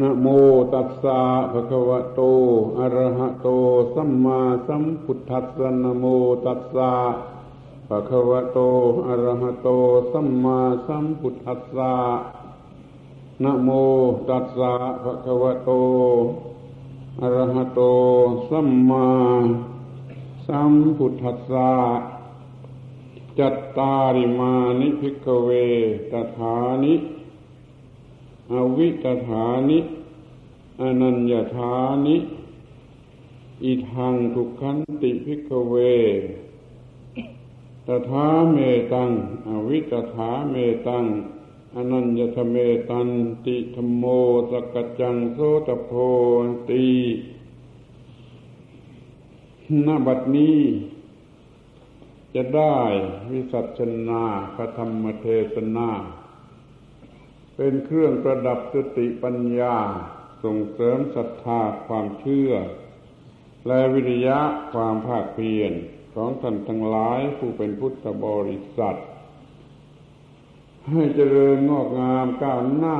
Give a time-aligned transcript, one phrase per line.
[0.00, 0.26] นะโม
[0.74, 1.20] ตัสสะ
[1.52, 2.20] ภะคะวะโต
[2.78, 3.48] อะระหะโต
[3.94, 6.04] สัมมาสัมพุทธัสสะนะโม
[6.46, 6.92] ตัสสะ
[7.88, 8.58] ภะคะวะโต
[9.06, 9.68] อะระหะโต
[10.12, 11.94] สัมมาสัมพุทธัสสะ
[13.42, 13.68] นะโม
[14.28, 14.72] ตัสสะ
[15.02, 15.70] ภะคะวะโต
[17.20, 17.80] อะระหะโต
[18.48, 19.08] สัมมา
[20.46, 21.72] สัมพุทธัสสะ
[23.38, 25.48] จัตตาริมานิภิกขเว
[26.10, 26.94] ตถานิ
[28.52, 29.78] อวิตถานิ
[30.80, 31.74] อนัญญธา
[32.06, 32.16] นิ
[33.64, 35.74] อิทังทุกขันติภิกเว
[37.86, 38.56] ตถาเม
[38.92, 39.10] ตัง
[39.48, 40.54] อวิตถาเม
[40.86, 41.04] ตัง
[41.74, 42.56] อนัญญธเม
[42.90, 43.08] ตัน
[43.44, 44.04] ติธโม
[44.50, 45.90] สกจังโสตโพ
[46.68, 46.86] ตี
[49.86, 50.60] ณบัดนี้
[52.34, 52.76] จะได้
[53.30, 55.90] วิสัชนาพระธรรมเทศนา
[57.56, 59.76] เป็นเครื่องประดับสติปัญญา
[60.44, 62.52] ส่งเสริมศรัทธาความเชื่อ
[63.66, 64.38] และวิริยะ
[64.72, 65.72] ความภาคเพียร
[66.14, 68.98] ของท่านทั้งหลายผู้เป็นพุทธบริษัท
[70.90, 72.98] ให้เจริญงอกงามก้าวหน้า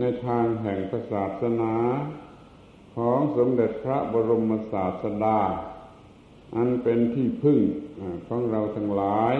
[0.00, 0.78] ในทางแห่ง
[1.12, 1.74] ศาสนา
[2.96, 5.38] ของสมเด็จพระบรมศาสดา
[6.56, 7.58] อันเป็นที่พึ่ง
[8.28, 9.34] ของเราทั้งหลาย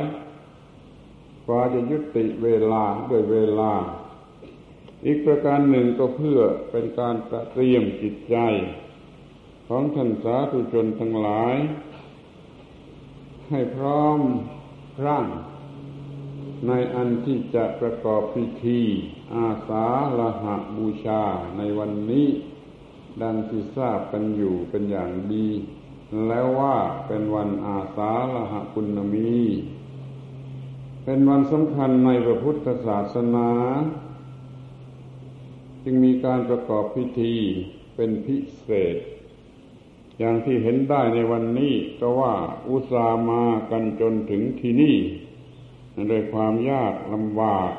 [1.46, 3.72] กว่าจะยุติเวลาด้วยเวลา
[5.06, 7.14] อีกประการหนึ่งก็เพื่อเป็นการ
[7.52, 8.36] เตรียมจิตใจ
[9.68, 11.56] ของท่านสาธุชนทั้งหลาย
[13.50, 14.18] ให้พร้อม
[15.06, 15.26] ร่าง
[16.66, 18.82] ในอันที่จะประกอบพิธี
[19.34, 19.86] อาสา
[20.18, 21.22] ละหะบูชา
[21.56, 22.28] ในวันนี้
[23.22, 25.48] ดังที่ทราบกันอยู่เป็นอย่างดี
[26.26, 29.38] แล้วว่าเป็นวันอาสาละหะคุณมี
[31.04, 33.50] เป็นวันสำคัญในพระพุทธศาสนา
[35.84, 37.34] จึงมีการประกอบพิธี
[37.96, 38.96] เป็นพิเศษ
[40.18, 42.34] อย่างที่เห็นได้ในวันนี้ก็ว่า
[42.68, 44.96] อุตส่ามากันจนถึงที่นี่
[46.08, 47.70] โดยความยากลำบาก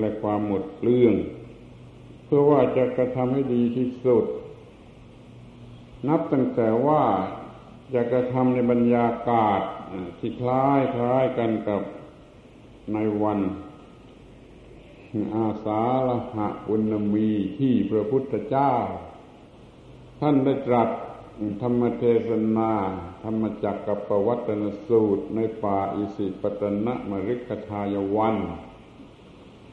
[0.00, 1.14] และความหมดเปลือง
[2.24, 4.24] เพื่อว่าจะกระทำให้ดีที่สุด
[6.08, 7.02] นับตั้งแต่ว่า
[7.94, 9.60] จะกระทำในบรรยากาศ
[10.18, 11.82] ที่คล้ายคล้ายกันกับ
[12.92, 13.40] ในวัน
[15.34, 18.72] อาสาละหะอุณมีที่พระพุทธเจ้า
[20.20, 20.90] ท่านได้ตรัส
[21.60, 22.72] ธรรมเทศนา
[23.22, 28.36] ธรรมจักกับปวัตนสูตรในป่าอิสิปตนะมริกทายวัน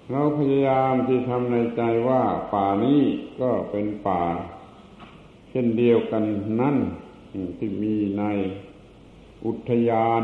[0.10, 3.02] เราพยายามที่ทำในใจว่าป่านี้
[3.42, 4.22] ก็เป็นป่า
[5.50, 6.24] เช่นเดียวกัน
[6.60, 6.78] นั่น
[7.58, 8.24] ที่มีใน
[9.46, 10.24] อุทยาน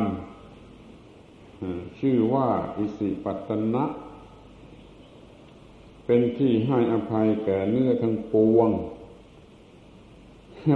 [1.99, 3.85] ชื่อว่าอิสิปตนะ
[6.07, 8.69] เป็นที่ให้อภัยแก่เนื้อทั้งปวง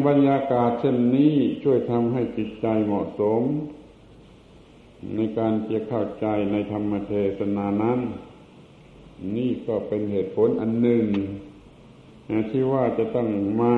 [0.08, 3.44] บรรยากาศเช่นนี้ช่วยทำให้จิตใจเหมาะสม
[5.16, 8.00] ในการจะเข้าใจในธรรมเทศนานั้น
[9.36, 11.06] นี่ก็เป็นเหตุผลอันหนึ่ง
[12.52, 13.30] ที่ว่าจะต้อง
[13.62, 13.76] มา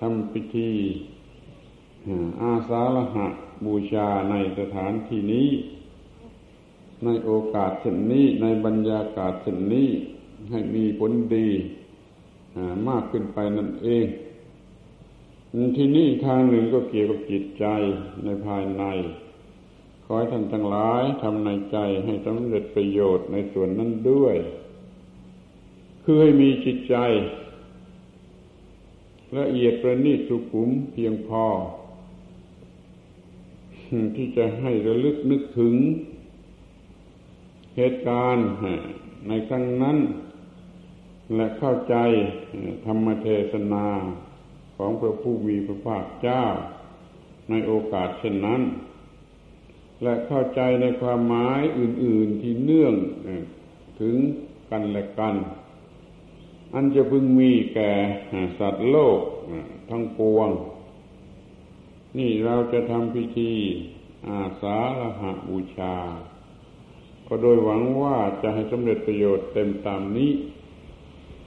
[0.00, 0.72] ทำพิธี
[2.42, 3.26] อาสาฬหะ
[3.66, 5.48] บูชาในสถานที่นี้
[7.04, 9.88] ในโอกาสเช่นนี้ในบรรยากาศเช่นนี้
[10.50, 11.48] ให้มีผลดี
[12.88, 14.06] มากขึ้นไปนั่นเอง
[15.76, 17.64] ที่นี่ทางหนึ่งก็เกี่ยวกับจิตใจ
[18.24, 18.84] ในภายใน
[20.04, 24.36] ขอให้ท่านทั้งหลายทำในใจให้สำเร็จประโยชน์ในส่วนนั้นด้วย
[26.02, 26.96] คือให้มีจิตใจ
[29.38, 31.44] ละเอียดประณีตสุขุมเพียงพอ
[34.16, 35.74] ที่จะให้ระลึกนึกถึง
[37.76, 38.46] เหตุการณ์
[39.28, 39.96] ในครั้งนั้น
[41.34, 41.96] และเข้าใจ
[42.86, 43.86] ธรรมเทศนา
[44.76, 46.44] ของพระผู้มีพระภาคเจ้า
[47.50, 48.62] ในโอกาสเช่นนั้น
[50.02, 52.94] และเข้าใจในความหมายอื่น ๆที่เนื่อง
[54.00, 54.16] ถึง
[54.70, 55.34] กันและกัน
[56.74, 57.92] อันจะพึงมีแก่
[58.58, 59.20] สัตว์โลก
[59.90, 60.50] ทั้งปวง
[62.18, 63.52] นี่เราจะทำพิธี
[64.28, 65.96] อาสาฬหะบูชา
[67.26, 70.30] ก็โดยหวังว่าจะให้สำเร็จประโยชน์เต็มตามนี้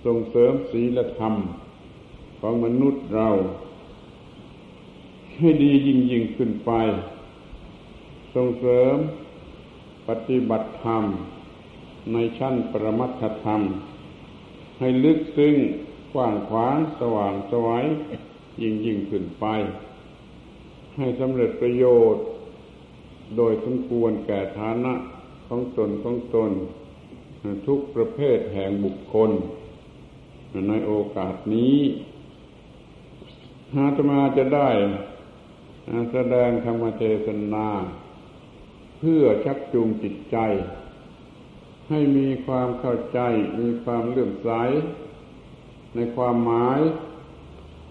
[0.06, 1.34] ส่งเสริมศีลธรรม
[2.40, 3.30] ของมนุษย์เรา
[5.38, 6.72] ให้ดียิ่งยิ่งขึ้นไป
[8.36, 8.96] ส่งเสริม
[10.07, 11.04] ปฏิบัติธรรม
[12.13, 13.62] ในชั้นปรมัตธรรม
[14.80, 15.56] ให้ลึกซึ้ง
[16.13, 17.86] กว้างขวางสว่างสวัย
[18.62, 19.46] ยิ่งยิ่งขึ้นไป
[20.98, 22.24] ให้สำเร็จประโยชน์
[23.38, 24.94] โดยสมควรแก่ฐานะ
[25.48, 26.51] ของตนของตน
[27.68, 29.31] ทุกประเภทแห่งบุคคล
[30.69, 31.78] ในโอกาสนี้
[33.75, 34.69] อาตมาจะได้
[36.12, 37.68] แสดงธรรมเทศนา
[39.00, 40.38] เพื่อชักจูงจิตใจ
[41.90, 43.19] ให้มีความเข้าใจ
[43.60, 44.52] มีความเลื่อมใส
[45.96, 46.80] ในความหมาย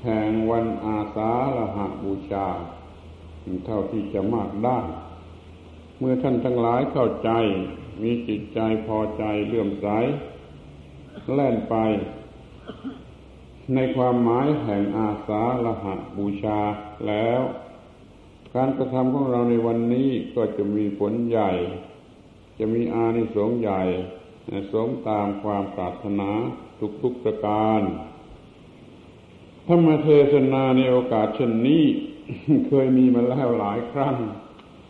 [0.04, 2.48] แห่งวันอาสาฬหาบูชา
[3.66, 4.78] เท่าที่จะมากได้
[5.98, 7.30] เมื่อท่านทั้งหลายเข้าใจ
[8.02, 9.88] มีจิตใจพอใจเลื่อมใส
[11.34, 11.76] แล่นไป
[13.74, 16.60] ในความหมายแห่งอาสาฬหะบูชา
[17.06, 17.40] แล้ว
[18.54, 21.50] การกระทำของเราในวันนี้ก็จะมีผลใหญ่
[22.58, 23.82] จะมีอานิสงส์ใหญ่
[24.72, 26.30] สมตามความปรารถนา
[27.02, 27.80] ทุกๆประการ
[29.66, 31.84] ธรรมเทศนาในโอกาสเช่นนี้
[32.68, 34.16] เคยมีมาแล้วหลายครั้ง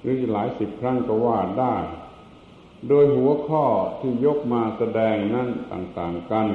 [0.02, 1.76] หรือหลายสิบครั้งก็ว่าได้
[2.88, 3.64] โดยหัวข้อ
[4.00, 6.48] ที่ยกมาแสดงนั้นต่าง ๆ กัน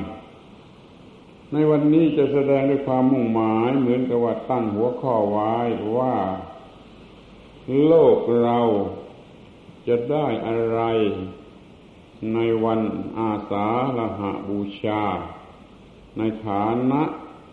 [1.54, 5.56] ในวันนี้จะแสดงด้วยความมุ่งหมายเหมือนกับว่าตั้งหัวข้อไว้
[5.98, 6.16] ว่า
[7.86, 8.60] โลกเรา
[9.88, 10.82] จะได้อะไร
[12.34, 12.82] ในวัน
[13.20, 13.68] อาสา
[13.98, 15.04] ฬหาบูชา
[16.18, 17.02] ในฐานะ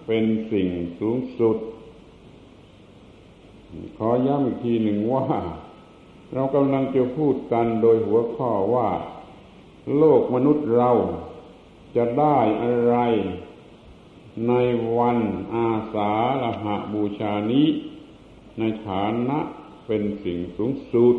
[0.06, 1.56] เป็นสิ่งสูงสุด
[3.98, 5.26] ขอย้ำอีกทีหนึ่งว่า
[6.34, 8.90] เรากำลังจะพูดกันโดยหัวข้อว่า
[9.96, 10.90] โลกมนุษย์เรา
[11.96, 12.96] จะได้อะไร
[14.48, 14.52] ใน
[14.98, 15.18] วัน
[15.54, 16.12] อาสา
[16.42, 17.68] ฬหะบูชานี้
[18.58, 19.38] ในฐานะ
[19.86, 21.16] เป็นสิ่งสูงสุด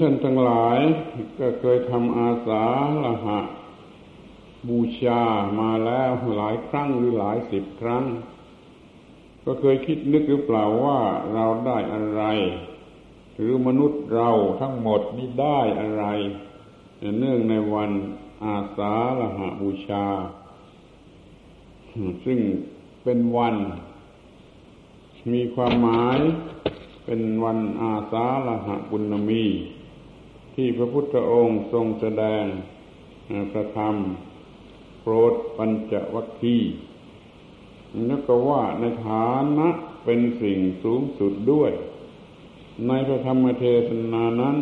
[0.00, 0.78] ท่านทั้งหลาย
[1.40, 2.64] ก็เคยทำอาสา
[3.04, 3.40] ฬหะ
[4.68, 5.22] บูชา
[5.60, 8.04] มาแล้วหลายครั้งหรือหลายสิบครั้ง
[9.44, 10.98] ก็เคยคิดนึกหรือเปล่าว่า
[11.34, 12.22] เราได้อะไร
[13.34, 14.30] หรือมนุษย์เรา
[14.60, 16.04] ทั้งหมดนี่ได้อะไร
[17.18, 17.90] เนื่องในวัน
[18.44, 20.06] อาสาฬหาบูชา
[22.24, 22.40] ซึ่ง
[23.04, 23.56] เป็นวัน
[25.32, 26.18] มีความหมาย
[27.04, 29.44] เป็นวันอาสาฬหะบุญมี
[30.54, 32.44] ที่พระพุทธองค์ทรงแสดง
[33.52, 33.96] พระธรรม
[35.02, 36.72] โปรดปัญจวัคคีย์
[38.10, 39.28] นักว่าในฐา
[39.58, 39.68] นะ
[40.04, 41.72] เป็นสิ่งสูงสุดด้วย
[42.86, 44.56] ในพระธรรมเทศนานั้น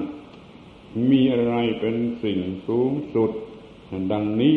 [1.11, 2.39] มีอะไรเป็นสิ่ง
[2.69, 3.31] สูงสุด
[4.13, 4.57] ดังนี้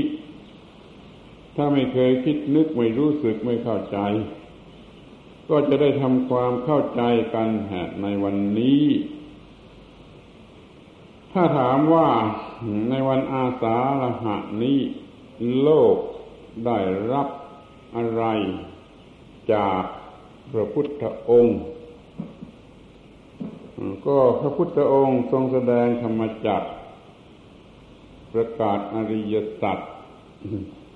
[1.55, 3.97] ถ้าไม่เคยคิดนึกไม่รู้สึกไม่เข้าใจ
[5.49, 7.01] ก็จะได้ทำความเข้าใจ
[7.33, 7.47] กัน
[8.01, 8.85] ในวันนี้
[11.31, 12.07] ถ้าถามว่า
[12.89, 14.79] ในวันอาสาฬหะนี้
[15.61, 15.97] โลก
[16.65, 16.77] ได้
[17.11, 17.27] รับ
[17.95, 18.23] อะไร
[19.53, 19.83] จาก
[20.51, 21.57] พระพุทธองค์
[24.07, 26.67] ก็พระพุทธองค์ทรงแสดงธรรมจักร
[28.33, 29.79] ประกาศอริยสัจ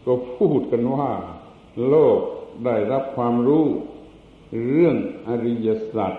[0.06, 1.12] ก็พูดกันว่า
[1.88, 2.20] โลก
[2.66, 3.66] ได้รับความรู้
[4.68, 4.98] เรื่อง
[5.28, 6.14] อริยสัจ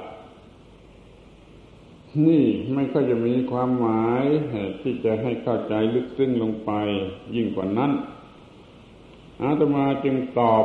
[2.26, 4.24] นี่ไม่ค่อยจะมีความหมาย
[4.80, 6.70] ที่จะให้เข้าใจลึกซึ้งลงไป
[7.34, 7.92] ยิ่งกว่านั้น
[9.42, 10.64] อาตมาจึงตอบ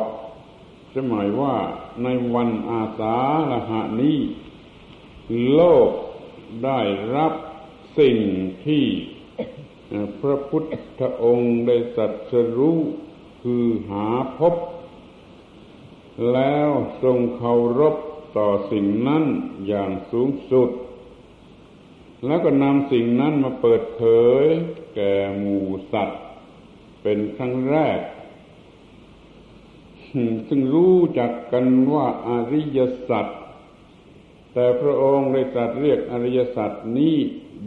[0.96, 1.56] สมัยว่า
[2.02, 3.16] ในวันอาสา
[3.50, 4.18] ฬหะนี้
[5.52, 5.90] โลก
[6.64, 6.80] ได้
[7.16, 7.32] รับ
[7.98, 8.16] สิ่ง
[8.66, 8.84] ที่
[10.20, 10.64] พระพุท
[10.98, 12.80] ธองค์ได้สัตสรู้
[13.42, 14.06] คือหา
[14.38, 14.54] พบ
[16.32, 16.70] แล้ว
[17.02, 17.96] ทรงเคารพ
[18.36, 19.24] ต่อสิ่งนั้น
[19.66, 20.70] อย่างสูงสุด
[22.26, 24.02] แล้วก็นำสิ่งนั้นมาเปิดเผ
[24.42, 24.44] ย
[24.94, 26.22] แก่หมู่สัตว์
[27.02, 28.00] เป็นครั้งแรก
[30.48, 33.26] ซึ่งรู้จักกันว่าอริยสัจ
[34.52, 37.16] แต่พระองค์ได้ตรัสเรียกอริยสัจนี้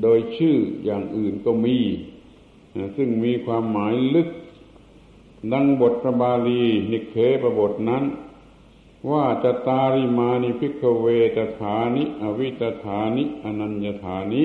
[0.01, 1.79] โดยชื่ออย่างอื่นก็มี
[2.97, 4.29] ซึ่งมีความหมายลึก
[5.53, 8.03] ดังบทพระบาลีนิกเขปบทนั้น
[9.11, 11.05] ว่าจตฺตาริมานิ ภิกฺขเว
[11.35, 14.43] ตถานิ อวิตถานิ อนญฺญถานิ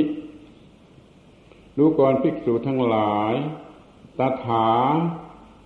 [1.76, 3.34] ดูก่อนภิกษุทั้งหลาย
[4.18, 4.70] ตถา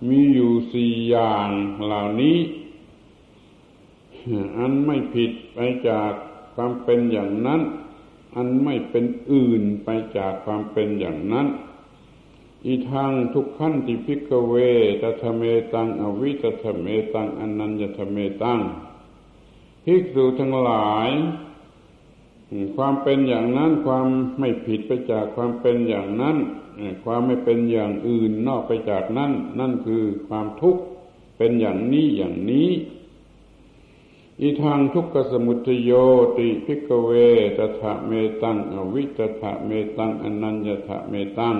[0.09, 1.49] มีอยู่สี่อย่าง
[1.85, 2.37] เหล่านี้
[4.57, 6.11] อันไม่ผิดไปจาก
[6.55, 7.61] ความเป็นอย่างนั้น
[8.35, 11.47] อันไม่เป็นอื่นไปจากความเป็นอย่างนั้น
[12.65, 14.55] อีทางทุกขั้นที่พิกเว
[15.01, 15.43] ตทะเม
[15.73, 18.59] ตัง อวิตทะเมตังอนัญญทะเมตัง
[19.85, 21.09] ภิกษุทั้งหลาย
[22.75, 24.07] ความเป็นอย่างนั้นความ
[24.39, 26.37] ไม่ผิดไปจากความเป็นอย่างนั้น
[27.03, 30.81] ความไม่เป็นอย่างอื่นนอกไปจากนั้น นั่นคือความทุกข์
[31.37, 32.69] เป็นอย่างนี้อย่างนี้
[34.41, 35.91] อีทางทุกขสมุทโย
[36.37, 37.11] ติพิกเว
[37.57, 41.55] ตถะเมตัง อวิตถะเมตังอนัญญถะเมตัง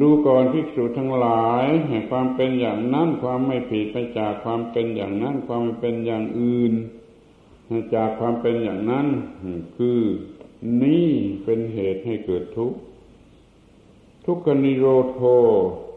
[0.00, 1.66] ดูก่อนภิกษุทั้งหลาย
[2.10, 6.72] ความเป็นอย่างนั้นความไม่ผิดไปจากความเป็นอย่างนั้น ความเป็นอย่างอื่น
[7.94, 9.06] จากความเป็นอย่างนั้น
[9.76, 10.00] คือ
[10.82, 11.10] นี่
[11.44, 12.78] เป็นเหตุให้เกิดทุกข์
[14.24, 15.20] ทุกขนิโรโท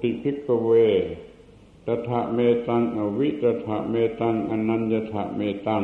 [0.01, 0.71] ติพิกเว
[1.85, 5.83] ตถะเมตังอวิตถะเมตังอนัญญถะเมตัง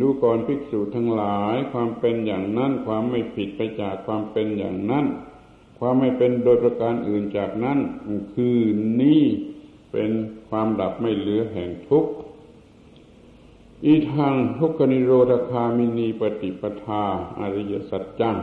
[0.00, 5.06] ดูก่อนภิกษุทั้งหลาย ความเป็นอย่างนั้น ความไม่ผิดไปจากความเป็นอย่างนั้น
[5.82, 7.78] ความไม่เป็นโดยประการอื่นจากนั้น
[8.34, 8.58] คือ
[9.00, 9.22] นี่
[9.92, 10.10] เป็น
[10.48, 12.12] ความดับไม่เหลือแห่งทุกข์
[13.84, 17.04] อีทางทุกขนิโรธคามินีปฏิปทา
[17.40, 18.36] อริยสัจจัง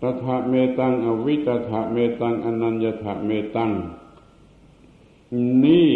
[0.00, 3.70] ตถะเมตังอวิตถะเมตังอนัญญถะเมตัง
[5.64, 5.90] นี่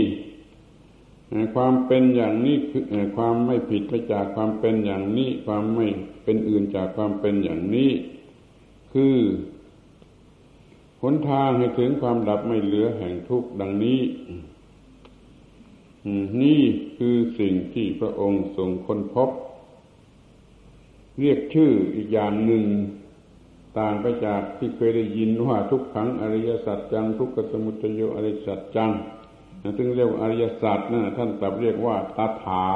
[1.54, 2.82] ความเป็นอย่างนี้คือ
[3.16, 5.86] ความไม่ผิดไปจากความเป็นอย่างนี้ ความไม่
[6.24, 7.90] เป็นอื่นจากความเป็นอย่างนี้
[8.92, 9.16] คือ
[11.02, 14.00] หนทางให้ถึงความดับไม่เหลือแห่งทุกข์ดังนี้
[16.42, 16.62] นี่
[16.96, 19.30] คือสิ่งที่พระองค์ทรงค้นพบ
[21.20, 22.64] เรียกชื่ออีกอย่างหนึ่ง
[23.78, 28.90] ต่างไปจากที่เคยได้ยินว่าทุกขังอริยสัจจัง ทุกขสมุทัยอริยสัจจัง
[29.78, 32.66] ซึ่งเรียกว่าอริยสัจนั่นท่านกลับเรียกว่าตถา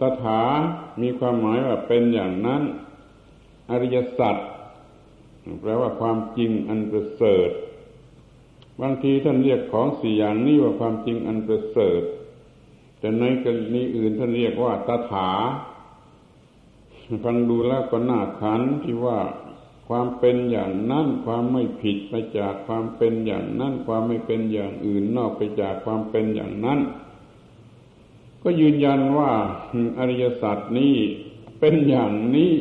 [0.00, 0.40] ตถา
[1.02, 2.62] มีความหมายว่าเป็นอย่างนั้น
[3.70, 4.36] อริยสัจ
[5.60, 7.50] แปลว่าความจริงอันประเสริฐ
[8.80, 12.02] บางทีท่านเรียกของสี่อย่างนี้ว่าความจริงอันประเสริฐ
[12.98, 15.30] แต่ในกรณีอื่นท่านเรียกว่าตถา
[17.24, 19.18] ฟังดูแล้วก็น่าขันที่ว่า
[19.88, 26.80] ความเป็นอย่างนั้นความไม่ผิดไปจากความเป็นอย่างนั้นความไม่เป็นอย่างอื่นนอกไปจากความเป็นอย่างนั้น
[28.42, 29.30] ก็ยืนยันว่า
[29.98, 30.94] อริยสัจนี้
[31.60, 32.52] เป็นอย่างนี้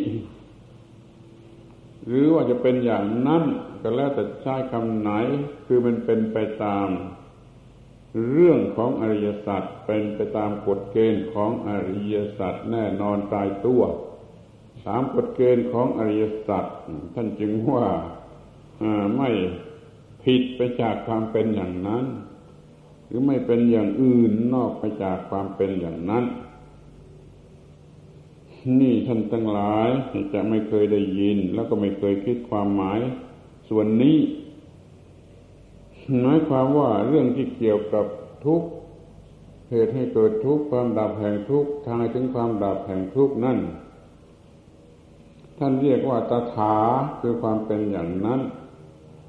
[2.07, 3.43] หรือว่าจะเป็นอย่างนั้น
[3.81, 5.12] ก็แล้วแต่ใช้คำไหน
[5.65, 6.89] คือมันเป็นไปตาม
[8.31, 13.83] เรื่องของอริยสัจเป็นไปตามกฎเกณฑ์ของอริยสัจแน่นอนตายตัว
[14.86, 16.65] สามกฎเกณฑ์ของอริยสัจ
[17.13, 17.86] ท่านจึงว่า
[19.17, 19.29] ไม่
[20.24, 22.05] ผิดไปจากความเป็นอย่างนั้น
[23.07, 26.24] หรือไม่เป็นอย่างอื่นนอกไปจากความเป็นอย่างนั้น
[28.79, 29.89] นี่ท่านทั้งหลาย
[30.34, 33.00] จะไม่เคยได้ยิน แล้วก็ไม่เคยคิดความหมาย
[33.70, 34.17] ส่วนนี้
[36.22, 38.05] หมายความว่าเรื่องที่เกี่ยวกับ
[38.46, 38.67] ทุกข์
[39.72, 43.60] เหตุให้เกิดทุกข์ความดับแห่งทุกข์ทางถึงความดับแห่งทุกข์นั่น
[45.58, 46.75] ท่านเรียกว่าตถา
[47.20, 48.41] คือความเป็นอย่างนั้น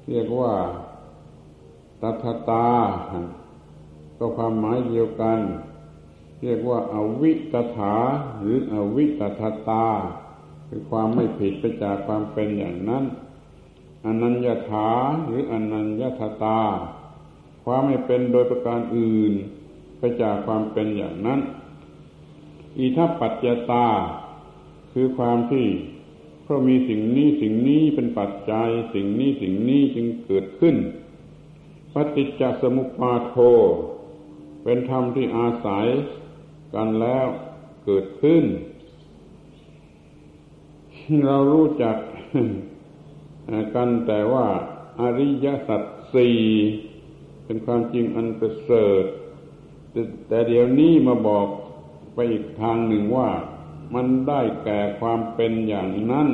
[0.09, 0.53] เรียกว่า
[2.01, 2.67] ตถตา
[4.17, 5.39] ก็ความหมายเดียวกัน
[6.45, 7.95] เรียกว่าอาวิตถา
[8.39, 9.87] หรืออวิตถตา
[10.67, 13.03] คือความไม่ผิดไปจากความเป็นอย่างนั้น
[14.05, 14.89] อนัญญาถา
[15.25, 16.09] หรืออนัญญา
[16.43, 16.59] ตา
[17.63, 19.33] ความไม่เป็นโดยประการอื่น
[19.97, 21.39] ไปจากความเป็นอย่างนั้น
[22.77, 23.87] อิทัปปัจจตา
[24.93, 25.67] คือความที่
[26.43, 30.75] เพราะมีสิ่งนี้สิ่งนี้เป็นปัจจัย สิ่งนี้สิ่งนี้จึงเกิดขึ้น
[31.93, 33.35] ปฏิจจสมุปบาโท
[34.63, 35.87] เป็นธรรมที่อาศัย
[36.75, 37.27] กันแล้ว
[37.85, 38.43] เกิดขึ้น
[41.25, 41.97] เรารู้จัก
[43.75, 44.47] กันแต่ว่า
[44.99, 45.81] อริยสัจ
[46.13, 46.37] สี่
[47.45, 49.03] เป็นความจริงอันประเสริฐ
[50.27, 51.47] แต่เดี๋ยวนี้มาบอก
[52.13, 53.29] ไปอีกทางหนึ่งว่า
[53.93, 56.27] มันได้แก่ความเป็นอย่างนั้น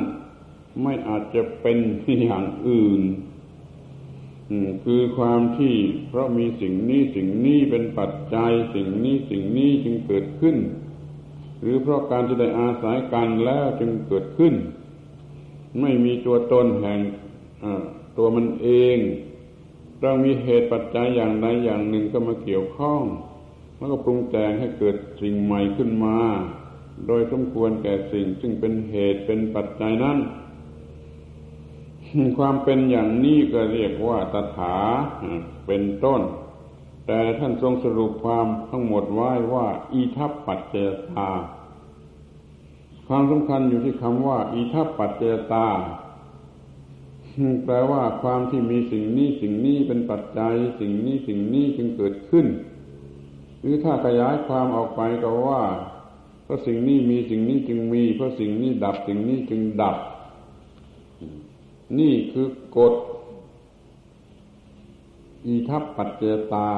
[0.82, 1.78] ไม่อาจจะเป็น
[2.22, 3.02] อย่างอื่น
[4.84, 5.74] คือความที่
[6.08, 10.56] เพราะมีสิ่งนี้สิ่งนี้เป็นปัจจัยสิ่งนี้สิ่งนี้จึงเกิดขึ้น
[11.60, 14.54] หรือเพราะการที่ได้อาศัยกันแล้วจึงเกิดขึ้น
[15.80, 17.00] ไม่มีตัวตนแห่ง
[18.16, 18.98] ตัวมันเอง
[20.02, 23.02] ต้องมีเหตุปัจจัยอย่างใดอย่างหนึ่งก็มาเกี่ยวข้อง
[23.76, 26.18] แล้วก็ปรุงแต่งให้เกิดสิ่งใหม่ขึ้นมา
[27.06, 30.18] โดยสมควรแก่สิ่งซึ่งเป็นเหตุเป็นปัจจัยนั้น
[32.38, 34.76] ความเป็นอย่างนี้ก็เรียกว่าตถา
[35.66, 36.22] เป็นต้น
[37.06, 40.76] แต่ท่านทรงสรุปความทั้งหมดไว้ว่า อีทัปปัจเจ
[41.10, 41.30] ตา
[43.08, 45.66] ความสำคัญอยู่ที่คำว่า อีทัปปัจเจตา
[47.64, 52.46] แปลว่าความที่มีสิ่งนี้สิ่งนี้เป็นปัจจัย สิ่งนี้สิ่งนี้จึงเกิดขึ้น
[53.60, 55.62] หรือถ้าขยายความออกไปก็ว่า
[56.44, 59.96] เพราะสิ่งนี้มีสิ่งนี้จึงมี เพราะสิ่งนี้ดับสิ่งนี้จึงดับ
[61.98, 62.94] นี่คือกฎ
[65.46, 66.22] อีทัปปัจเจ
[66.52, 66.70] ตา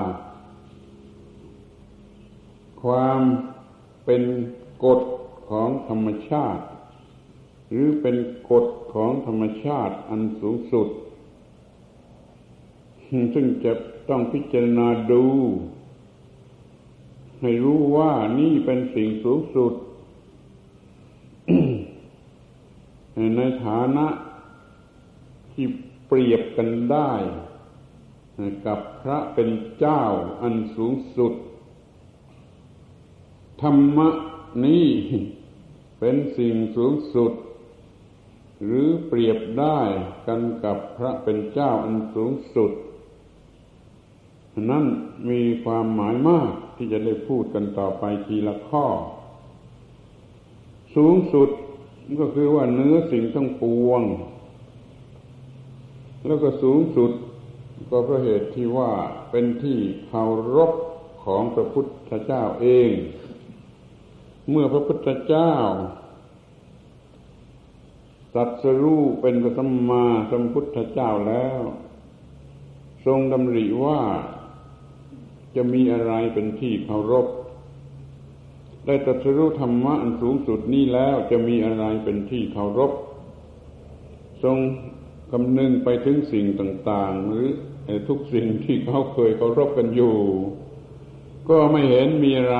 [2.82, 3.20] ความ
[4.04, 4.22] เป็น
[4.84, 5.00] กฎ
[5.48, 6.62] ของธรรมชาติ
[7.68, 8.16] หรือเป็น
[8.50, 10.88] กฎของธรรมชาติอันสูงสุด
[13.34, 13.72] ซึ่งจะ
[14.08, 15.24] ต้องพิจารณาดู
[17.40, 19.72] ให้รู้ว่านี่เป็นสิ่งสูงสุด
[23.36, 24.06] ในฐานะ
[25.54, 25.66] ที่
[26.08, 27.12] เปรียบกันได้
[28.66, 30.02] กับพระเป็นเจ้า
[30.42, 31.32] อันสูงสุด
[33.62, 34.08] ธรรมะ
[34.64, 34.88] นี้
[35.98, 37.32] เป็นสิ่งสูงสุด
[38.64, 39.80] หรือเปรียบได้
[40.26, 42.72] กันกับพระเป็นเจ้าอันสูงสุด
[44.70, 44.86] นั่น
[45.30, 48.86] มีความหมายมากที่จะได้พูดกันต่อไปทีละข้อ
[50.96, 51.48] สูงสุด
[52.20, 54.02] ก็คือว่าเนื้อสิ่งทั้งปวง
[56.26, 57.12] แล้วก็สูงสุด
[57.90, 58.92] ก็เพราะเหตุที่ว่า
[59.30, 60.24] เป็นที่เคา
[60.56, 60.72] รพ
[61.24, 62.90] ของพระพุทธเจ้าเอง
[64.50, 65.52] เมื่อพระพุทธเจ้า
[68.34, 71.62] สัตสรู้เป็นพระสัมมาสัมพุทธเจ้าแล้ว
[73.06, 74.00] ทรงดำริว่า
[75.56, 77.26] จะมีอะไรเป็นที่เคารพ
[78.86, 82.92] ได้ตรัสรู้ธรรมะอันสูงสุดนี้แล้วจะมีอะไรเป็นที่เคารพ
[84.44, 84.56] ทรง
[85.30, 87.48] คำนึงไปถึงสิ่งต่าง ๆ หรือ
[88.08, 90.16] ทุกสิ่งที่เขาเคยเคารพกันอยู่
[91.48, 92.58] ก็ไม่เห็นมีอะไร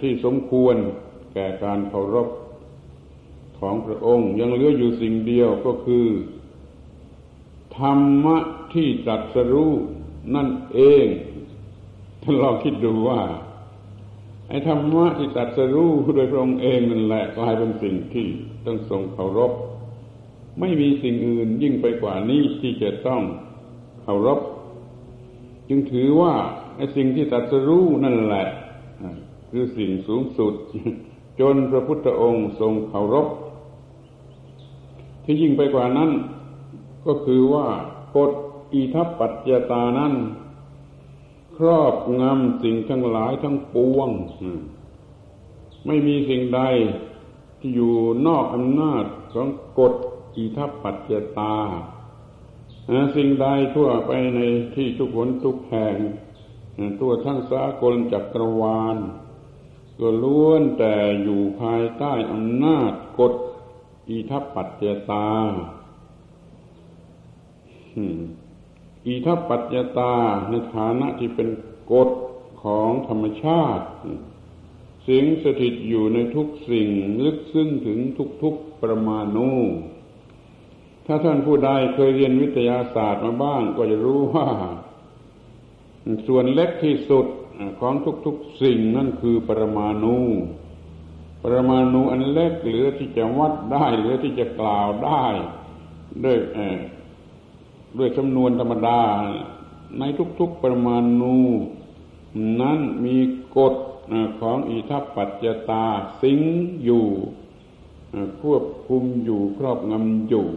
[0.00, 0.76] ที่สมควร
[1.34, 2.28] แก่การเคารพ
[3.58, 6.06] ของพระองค์ ยังเหลืออยู่สิ่งเดียวก็คือ
[7.78, 8.38] ธรรมะ
[8.74, 9.72] ที่ตรัสรู้
[10.34, 11.06] นั่นเอง
[12.22, 13.22] ท่านลองคิดดูว่า
[14.48, 18.26] ไอ้ธรรมะที่ตรัสรู้โดยพระองค์เองนั่นแหละกลายเป็นสิ่งที่
[18.64, 19.52] ต้องทรงเคารพ
[20.60, 23.22] ไม่มีสิ่งอื่นยิ่งไปกว่านี้ที่จะต้อง
[24.02, 24.40] เคารพ
[25.68, 26.34] จึงถือว่า
[26.76, 28.46] ไอ้สิ่งที่ตรัสรู้นั่นแหละ
[29.50, 30.54] คือสิ่งสูงสุด
[31.40, 33.28] จนพระพุทธองค์ทรงเคารพ
[35.24, 36.10] ที่ยิ่งไปกว่านั้น
[37.06, 37.66] ก็คือว่า
[38.16, 38.32] กฎ
[38.72, 40.14] อิทัปปัจจตานั้น
[41.56, 44.10] ครอบงำสิ่งทั้งหลายทั้งปวง
[45.86, 46.60] ไม่มีสิ่งใด
[47.60, 47.92] ที่อยู่
[48.26, 49.48] นอกอำนาจของ
[49.78, 49.94] กฎ
[50.36, 51.56] อิทัปปัจจตา
[53.16, 54.40] สิ่งใดทั่วไปใน
[54.74, 55.96] ที่ทุกหนทุกแห่ง
[57.00, 58.96] ตัวทั้งสากลจักรวาล
[60.00, 63.34] ก็ล้วนแต่อยู่ภายใต้อำนาจกฎ
[64.08, 65.28] อิทัปปัจจตา
[69.06, 70.14] อิทัปปัจจตา
[70.48, 71.48] ในฐานะที่เป็น
[71.92, 72.10] กฎ
[72.62, 73.86] ของธรรมชาติ
[75.08, 76.88] สิงสถิตอยู่ในทุกสิ่ง
[77.24, 77.98] ลึกซึ้งถึง
[78.42, 79.52] ทุกๆประมาณู
[81.06, 84.48] ถ้าท่านผู้ใดเคยเรียนวิทยาศาสตร์มาบ้าง ก็จะรู้ว่า
[86.26, 87.26] ส่วนเล็กที่สุด
[87.80, 87.94] ของ
[88.26, 90.18] ทุกๆสิ่งนั่นคือปรมาณู
[91.42, 95.24] ปรมาณูอันเล็กเหลือที่จะวัดได้เหลือที่จะกล่าวได้
[96.24, 96.38] ด้วย
[97.98, 99.00] ด้วยจำนวนธรรมดา
[99.98, 100.02] ใน
[100.40, 101.38] ทุกๆปรมาณู
[102.60, 103.16] นั้นมี
[103.56, 103.74] กฎ
[104.40, 105.84] ของอิทัปปัจจตา
[106.22, 106.40] สิง
[106.84, 107.06] อยู่
[108.42, 110.48] ควบคุมอยู่ครอบงำอยู่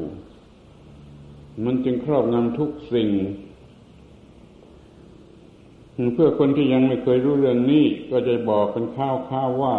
[1.63, 3.09] มันจึงครอบงำทุกสิ่ง
[6.13, 9.75] เพื่อคนที่ยังไม่เคยรู้เรื่องนี้ ก็จะบอกกันข้าวๆว่า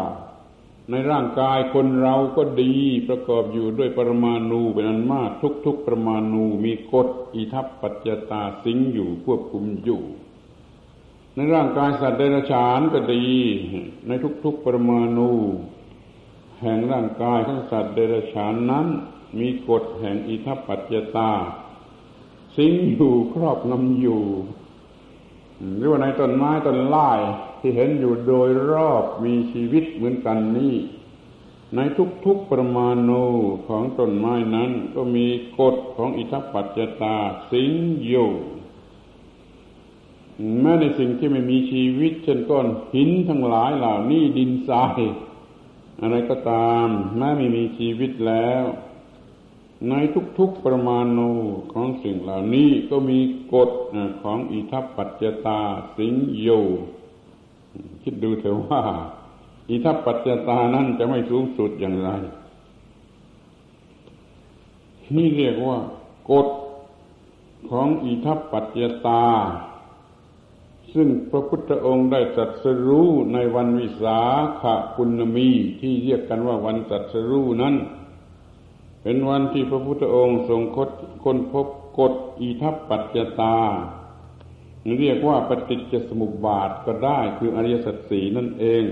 [0.91, 2.73] ในร่างกายคนเราก็ดี
[3.09, 5.31] ประกอบอยู่ด้วยปรมาณูเป็นอันมาก
[5.67, 10.03] ทุกๆประมาณูมีกฎอิทัปปัจจตาสิงอยู่ควบคุมอยู่
[11.35, 13.27] ในร่างกายสัตว์เดรัจฉานก็ดี
[14.07, 14.11] ใน
[14.45, 15.31] ทุกๆประมาณู
[16.61, 18.87] แห่งร่างกายของสัตว์เดรัจฉานนั้น
[19.39, 21.31] มีกฎแห่งอิทัปปัจจตา
[22.57, 24.25] สิงอยู่ครอบงำอยู่
[25.77, 27.09] หรือว่าในต้นไม้ต้นไม้
[27.61, 30.75] ที่เห็นอยู่โดยรอบมีชีวิตเหมือนกันนี้
[31.75, 31.81] ใน
[32.25, 33.25] ทุกๆประมาณู
[33.69, 35.27] ของต้นไม้นั้น ก็มี
[35.61, 37.17] กฎของอิทัปปัจจตา
[37.51, 37.73] สิง
[38.07, 38.31] อยู่
[40.61, 45.01] แม้ในสิ่งที่ไม่มีชีวิต เช่นก้อนหินทั้งหลายเหล่านี้ดินทราย
[46.01, 48.65] อะไรก็ตาม แม้ไม่มีชีวิตแล้ว
[49.91, 49.95] ใน
[50.39, 51.31] ทุกๆประมาณู
[51.73, 53.19] ของสิ่งเหล่านี้ก็มี
[53.55, 53.71] กฎ
[54.23, 55.61] ของอิทัปปัจจตา
[55.97, 56.65] สิงอยู่
[58.03, 58.83] คิดดูเถอะว่า
[59.71, 62.11] อิทัปปัจจตานั้นจะไม่สูงสุดอย่างไร
[65.17, 65.79] นี่เรียกว่า
[66.31, 66.49] กฎ
[67.71, 69.25] ของอิทัปปัจจตา
[70.95, 74.21] ซึ่งพระพุทธองค์ได้ตรัสรู้ในวันวิสา
[74.61, 74.63] ข
[74.95, 77.75] ปุณมีที่เรียกกันว่าวันตรัสรู้นั้น
[79.09, 80.91] เป็นวันที่พระพุทธองค์ทรงคด
[81.25, 81.67] ค้นพบ
[81.99, 83.57] กฎอิทัปปัจจตา
[84.99, 88.85] เรียกว่าปฏิจจสมุปบาทก็ได้คืออริยสัจสีนั่นเอง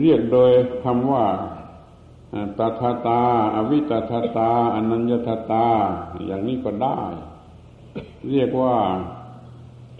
[0.00, 0.50] เรียกโดย
[0.84, 1.24] คำว่า
[2.58, 3.22] ตถาตา
[3.56, 5.18] อวิตถาตา อนัญญา
[5.50, 5.66] ตา
[6.26, 7.00] อย่างนี้ก็ได้
[8.30, 8.76] เรียกว่า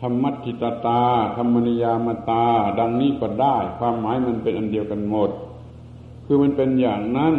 [0.00, 1.00] ธรรมัติตตา
[1.36, 2.44] ธรรมนิยามตา
[2.78, 5.30] ดังนี้ก็ได้ ความหมายมันเป็นอันเดียวกันหมด
[6.24, 7.36] คือมันเป็นอย่างนั้น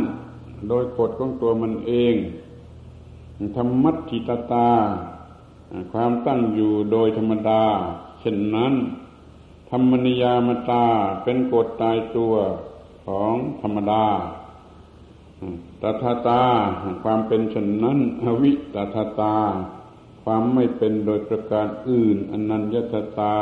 [0.70, 2.15] โดยกฎของตัวมันเอง
[3.56, 4.70] ธรรมัติตตา
[5.91, 7.63] ความตั้งอยู่โดยธรรมดา
[8.20, 8.74] เช่นนั้น
[9.70, 10.86] ธรรมนิยามตา
[11.24, 12.34] เป็นกฎตายตัว
[13.06, 14.06] ของธรรมดา
[15.82, 16.43] ตถาตา
[17.04, 19.36] ความเป็นเช่นนั้นอวิตถาตา
[20.24, 23.38] ความไม่เป็นโดยประการอื่น อนัญญตตา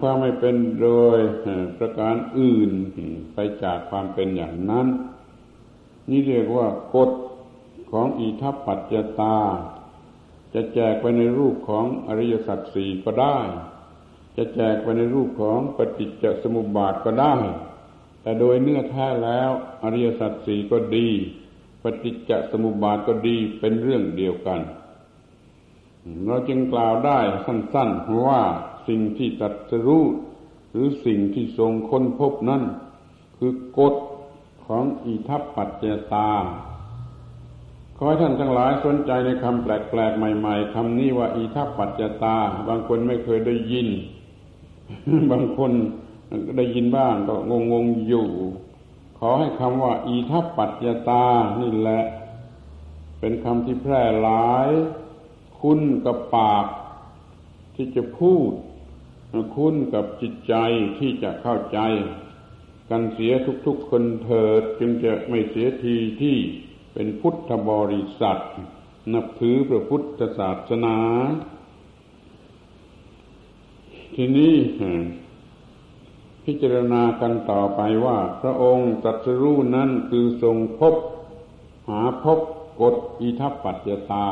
[0.00, 1.18] ความไม่เป็นโดย
[1.78, 2.70] ประการอื่น
[3.34, 4.86] ไปจากความเป็นอย่างนั้น
[6.10, 7.10] นี่เรียกว่ากฎ
[7.90, 9.36] ของอิทัปปัจจตา
[10.54, 13.38] จะแจกไปในรูปของอริยสัจสี่ก็ได้
[14.36, 17.34] จะแจกไปในรูปของปฏิจจสมุปบาทก็ได้
[18.22, 19.50] แต่โดยเนื้อแท้แล้ว
[19.82, 21.08] อริยสัจสี่ก็ดี
[21.82, 24.60] ปฏิจจสมุปบาทก็ดีเป็นเรื่องเดียวกัน
[26.26, 28.42] เราจึงกล่าวได้สั้นๆว่า
[28.88, 30.04] สิ่งที่ตัดสรู้
[30.70, 32.62] หรือสิ่งที่ทรงค้นพบนั้น
[33.38, 33.94] คือกฎ
[34.66, 36.30] ของอิทัปปัจเจตา
[37.96, 42.36] ขอให้ท่านทั้งหลายสนใจในคำแปลกๆ ใหม่ ๆคำนี้ว่าอิทัปปัจเจตา
[42.68, 43.88] บางคนไม่เคยได้ยิน
[45.30, 45.72] บางคน
[46.56, 47.34] ได้ยินบ้างก็
[47.72, 48.28] งงๆอยู่
[49.18, 51.24] ขอให้คำว่าอิทัปปัจเจตา
[51.60, 52.02] นี่แหละ
[53.20, 54.70] เป็นคำที่แพร่หลาย
[55.58, 56.66] คุ้นกับปาก
[57.74, 58.52] ที่จะพูด
[59.56, 60.54] คุ้นกับจิตใจ
[60.98, 61.78] ที่จะเข้าใจ
[62.90, 63.32] กันเสีย
[63.66, 66.36] ทุกๆคนเถิดจึงจะไม่เสียทีที่
[66.92, 68.38] เป็นพุทธบริษัท
[69.12, 70.96] นับถือพระพุทธศาสนา
[74.14, 74.54] ทีนี้
[76.44, 80.94] พิจารณากันต่อไปว่า พระองค์ตรัสรู้นั้นคือทรงพบ
[81.88, 82.38] หาพบ
[82.80, 84.24] กฎอิทัปปัจจตา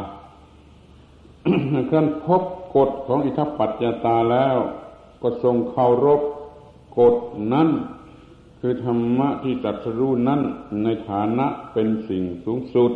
[1.90, 2.42] ครั้นพบ
[2.76, 4.56] กฎของอิทัปปัจจตาแล้ว
[5.22, 6.20] ก็ทรงเคารพ
[6.98, 7.16] กฎ
[7.52, 7.68] นั้น
[8.66, 10.40] คือธรรมะที่ตรัสรู้นั้น
[10.82, 12.92] ในฐานะเป็นสิ่งสูงสุด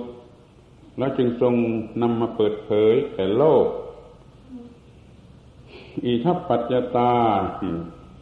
[0.98, 1.54] แล้วจึงทรง
[2.02, 3.66] นำมาเปิดเผยแก่โลก
[6.04, 7.14] อิทัปปัจจตา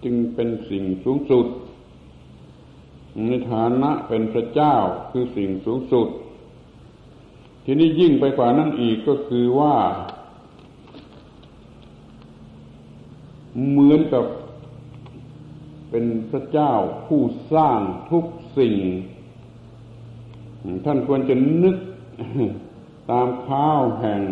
[0.04, 1.46] จึงเป็นสิ่งสูงสุด
[3.26, 4.74] ในฐานะเป็นพระเจ้า
[5.11, 6.09] คือสิ่งสูงสุด
[7.64, 9.74] ทีนี้ยิ่งไปกว่านั้นอีกก็คือว่า
[13.68, 14.24] เหมือนกับ
[15.90, 16.72] เป็นพระเจ้า
[17.07, 17.22] ผู้
[17.55, 18.25] สร้างทุก
[18.59, 18.77] สิ่ง
[20.85, 21.77] ท่านควรจะนึก
[23.11, 24.22] ตามข้าวแห่ง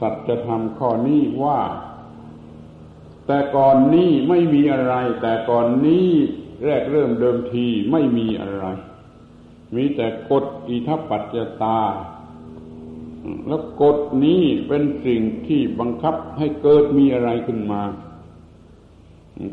[0.00, 1.60] สัจธรรมข้อนี้ว่า
[3.26, 6.08] แต่ก่อนนี้ไม่มีอะไร แต่ก่อนนี้
[6.64, 8.64] แรกเริ่มเดิมทีไม่มีอะไร
[9.76, 11.80] มีแต่กฎอิทัปปัจจตา
[13.46, 17.82] แล้วกฎนี้เป็นสิ่งที่บังคับให้เกิดมีอะไรขึ้นมา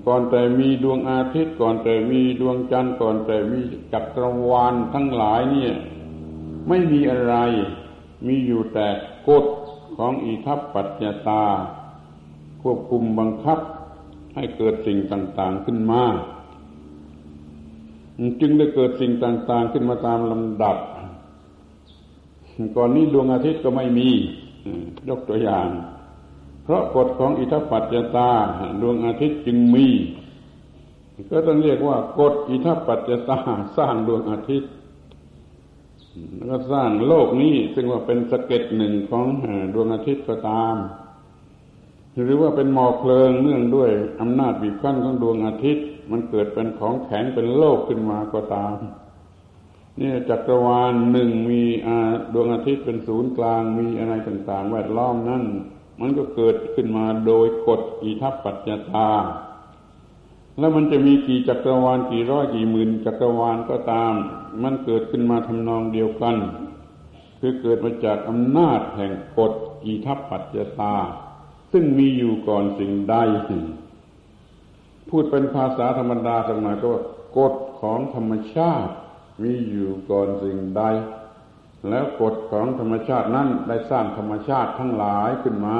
[0.05, 3.59] ก่อนแต่มีดวงอาทิตย์ ก่อนแต่มีดวงจันทร์ก่อนแต่มี
[3.93, 5.73] จักรวาลทั้งหลายเนี่ย
[6.67, 7.35] ไม่มีอะไร
[8.27, 8.87] มีอยู่แต่
[9.27, 9.45] กฎ
[9.97, 11.43] ของอิทัปปัจจตา
[12.61, 13.59] ควบคุมบังคับ
[14.35, 16.03] ให้เกิดสิ่งต่าง ๆขึ้นมา
[18.41, 20.77] จึงได้เกิดสิ่งต่าง ๆ ขึ้นมาตามลำดับ
[22.75, 24.09] ก่อนนี้ดวงอาทิตย์ก็ไม่มี
[25.09, 25.67] ยกตัวอย่าง
[26.65, 28.31] เพราะกฎของอิทัปปัจจตา
[28.81, 29.87] ดวงอาทิตย์จึงมี
[31.31, 33.39] ก็ต้องเรียกว่ากฎอิทัปปัจจตา
[33.77, 34.71] สร้างดวงอาทิตย์
[36.47, 39.25] แล้วก็สร้างโลกนี้ซึ่งว่าเป็นสะเก็ดหนึ่งของ
[39.73, 40.75] ดวงอาทิตย์ก็ตาม
[42.23, 43.89] หรือว่าเป็นหมอกเพลิงเนื่องด้วย
[44.21, 48.75] อำนาจบีบคั้นของดวงอาทิตย์ มันเกิดเป็นของแข็งเป็นโลกขึ้นมาก็ตาม
[49.99, 51.61] นี่จักรวาลหนึ่งมี
[52.33, 55.43] ดวงอาทิตย์เป็นศูนย์กลางมีอะไรต่างๆ แวดล้อมนั่น
[55.99, 59.09] มันก็เกิดขึ้นมาโดยกฎอิทัปปัจจตา
[60.59, 64.13] แล้วมันจะมีกี่จักรวาลกี่ร้อยกี่หมื่นจักรวาลก็ตาม
[64.63, 66.35] มันเกิดขึ้นมาทำนองเดียวกัน
[67.39, 69.53] คือเกิดมาจากอำนาจแห่งกฎ
[69.85, 70.95] อิทัปปัจจตา
[71.71, 73.15] ซึ่งมีอยู่ก่อนสิ่งใด
[75.09, 77.03] พูดเป็นภาษาธรรมดาสมัยก็ว่า
[77.37, 78.91] กฎของธรรมชาติ
[79.43, 80.83] มีอยู่ก่อนสิ่งใด
[81.89, 85.77] แล้วกฎของธรรมชาตินั้นได้สร้างธรรมชาติทั้งหลายขึ้นมา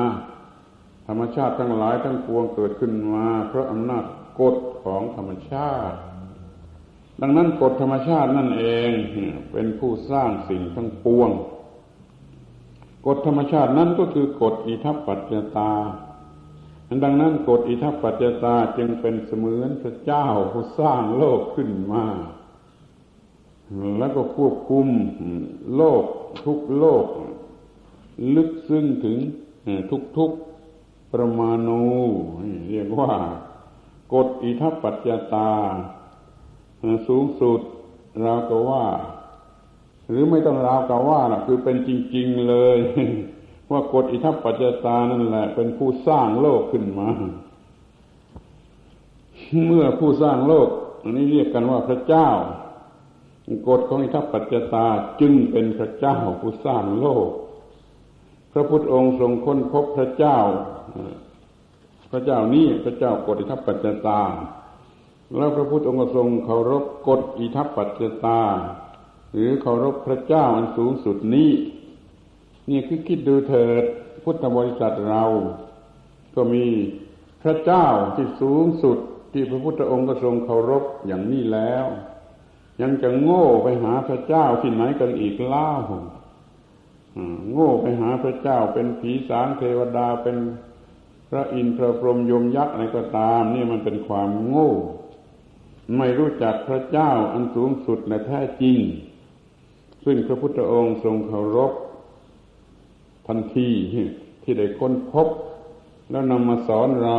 [1.07, 4.03] ธรรมชาติทั้งหลายทั้งปวงเกิดขึ้นมา เพราะอำนาจ
[4.41, 5.97] กฎของธรรมชาติ
[7.21, 8.89] ดังนั้นกฎธรรมชาตินั่นเอง
[9.51, 11.29] เป็นผู้สร้างสิ่งทั้งปวง
[13.07, 15.73] กฎธรรมชาตินั้นก็คือกฎอิทัปปัจจตา
[17.03, 22.05] ดังนั้นกฎอิทัปปัจจตาจึงเป็นเสมือนพระเจ้าผู้สร้างโลกขึ้นมา
[23.99, 24.87] แล้วก็ควบคุม
[25.75, 26.03] โลก
[26.45, 27.05] ทุกโลก
[28.35, 29.17] ลึกซึ้งถึง
[30.17, 31.83] ทุกๆประมาณู
[32.69, 33.11] เรียกว่า
[34.13, 35.51] กฎอิทัปปัจจตา
[37.07, 37.59] สูงสุด
[38.21, 38.85] เราก็ว่า
[40.09, 42.77] หรือไม่ต้องราวกับว่านะคือเป็นจริง ๆเลย
[43.71, 47.09] ว่ากฎอิทัปปัจจตานั่นแหละ เป็นผู้สร้างโลกขึ้นมา
[49.65, 50.67] เมื่อผู้สร้างโลก
[51.01, 52.27] อันนี้เรียกกันว่าพระเจ้า
[53.67, 54.87] กฎของอิทัปปัจจตา
[55.21, 57.29] จึงเป็นพระเจ้าผู้สร้างโลก
[58.53, 60.37] พระพุทธองค์ทรงค้นพบพระเจ้า
[62.11, 64.21] พระเจ้านี้พระเจ้ากฎอิทัปปัจจตา
[65.35, 68.41] แล้วพระพุทธองค์ทรงเคารพกฎอิทัปปัจจตา
[69.33, 71.51] หรือเคารพพระเจ้าอันสูงสุดนี้
[72.69, 73.83] นี่คือคิดดูเถิด
[74.23, 75.23] พุทธบริษัทเรา
[76.35, 76.65] ก็มี
[77.43, 78.97] พระเจ้าที่สูงสุด
[79.33, 81.85] ที่พระพุทธองค์ก็ทรงเคารพอย่างนี้แล้ว
[82.81, 85.69] ยังจะโง่ไปหาพระเจ้าที่ไหนกันอีกล่า
[87.51, 90.37] โง่ไปหาพระเจ้าเป็นผีสางเทวดาเป็น
[91.29, 94.71] พระอินทร์พระพรหมยมยักษ์อะไรก็ตาม นี่มันเป็นความโง่
[95.97, 98.77] ไม่รู้จักพระเจ้าอันสูงสุดและแท้จริง
[100.05, 101.71] ซึ่งพระพุทธองค์ทรงเคารพ
[103.27, 103.69] ทันที
[104.43, 105.27] ที่ได้ค้นพบ
[106.11, 107.17] แล้วนำมาสอนเรา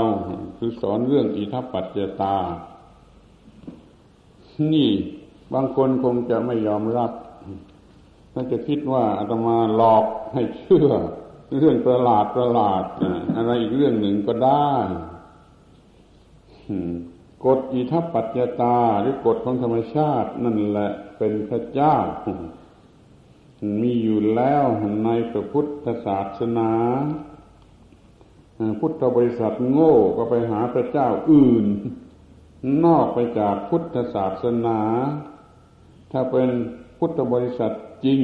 [0.58, 2.36] คือสอนเรื่องอิทัปปัจเจตา
[4.72, 4.90] นี่
[5.54, 7.12] บางคนคงจะไม่ยอมรับ
[8.34, 10.04] น่าจะคิดว่าอาตมาหลอก
[10.34, 10.90] ให้เชื่อ
[11.58, 12.82] เรื่องประหลาดประหลาด
[13.36, 14.70] อะไรอีกเรื่องหนึ่งก็ได้
[17.44, 21.96] กฎอิทัปปัจจตาหรือกฎของธรรมชาติ นั่นแหละเป็นพระเจ้า
[23.82, 24.64] มีอยู่แล้ว
[25.04, 26.72] ในพระพุทธศาสนา
[28.80, 31.66] พุทธบริษัทโง่ก็ไปหาพระเจ้าอื่น
[32.84, 34.80] นอกไปจากพุทธศาสนา
[36.12, 36.50] ถ้าเป็น
[36.98, 37.72] พุทธบริษัท
[38.04, 38.22] จริง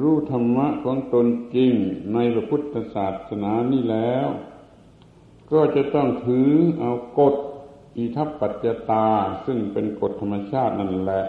[0.00, 1.72] รู้ธรรมะของตนจริง
[2.14, 4.28] ในพระพุทธศาสนานี่แล้ว
[5.52, 7.34] ก็จะต้องถือเอากฎ
[7.96, 9.08] อิทัปปัจจตา
[9.46, 11.24] ซึ่งเป็นกฎธรรมชาตินั่นแหละ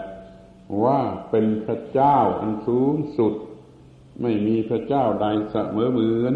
[0.84, 3.34] ว่าเป็นพระเจ้าอันสูงสุด
[4.22, 6.34] ไม่มีพระเจ้าใดเสมอเหมือน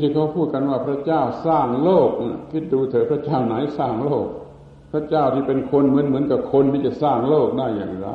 [0.00, 2.10] ที่เขาพูดกันว่าพระเจ้าสร้างโลก
[2.52, 4.28] คิดดูเถอะพระเจ้าไหนสร้างโลก
[4.94, 8.08] พระเจ้าที่เป็นคนเหมือนเหมือนกับคนที่จะสร้างโลกได้อย่างไร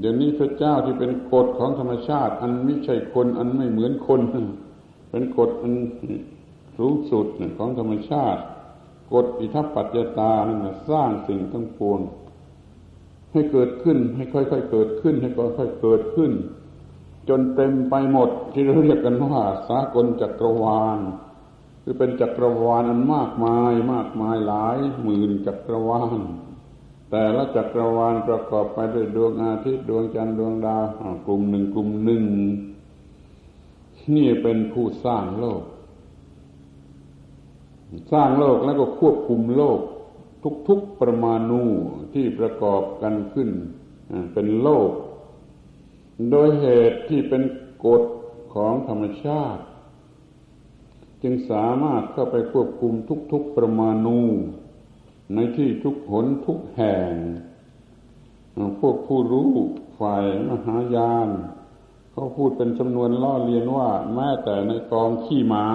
[0.00, 4.20] เดี๋ยวนี้พระเจ้าที่เป็นกฎของธรรมชาติ อันไม่ใช่คนอันไม่เหมือนคน
[5.10, 5.72] เป็นกฎอัน
[6.78, 7.26] สูงสุด
[7.58, 8.42] ของธรรมชาติ
[9.12, 10.58] กฎอิทัปปัจจตานั่น
[10.90, 12.00] สร้างสิ่งทั้งปวง
[13.32, 16.32] ให้เกิดขึ้นให้ค่อยๆเกิดขึ้น ให้ค่อยๆเกิดขึ้น
[17.28, 21.00] จนเต็มไปหมดที่เราเรียกกันว่าสากลจักรวาล
[21.82, 26.20] คือเป็นจักรวาลอันมากมายมากมายหลายหมื่นจักรวาล
[27.10, 30.84] แต่ละจักรวาลประกอบไปด้วยดวงอาทิตย์ดวงจันทร์ดวงดาว
[31.26, 32.24] กลุ่มหนึ่งกลุ่มหนึ่ง
[34.14, 35.62] นี่เป็นผู้สร้างโลก
[38.12, 39.80] สร้างโลกแล้วก็ควบคุมโลก
[40.68, 41.62] ทุกๆประมาณู
[42.14, 43.50] ที่ประกอบกันขึ้น
[44.32, 44.90] เป็นโลก
[46.30, 47.42] โดยเหตุที่เป็น
[47.86, 48.02] กฎ
[48.54, 49.62] ของธรรมชาติ
[51.22, 52.92] จึงสามารถเข้าไปควบคุม
[53.32, 54.20] ทุกๆประมาณู
[55.34, 57.12] ในที่ทุกหนทุกแห่ง
[58.80, 59.50] พวกผู้รู้
[60.00, 61.28] ฝ่ายมหายาน
[62.12, 65.66] เขาพูดเป็นจำนวนล่อเลียนว่า แม้แต่ในกองขี้หมา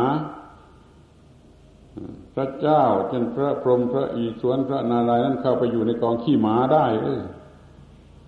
[2.35, 7.21] พระเจ้าเช่นพระพรหมพระอีสวนพระนารายณ์นั้นเข้าไปอยู่ในกองขี้หมาได้เลย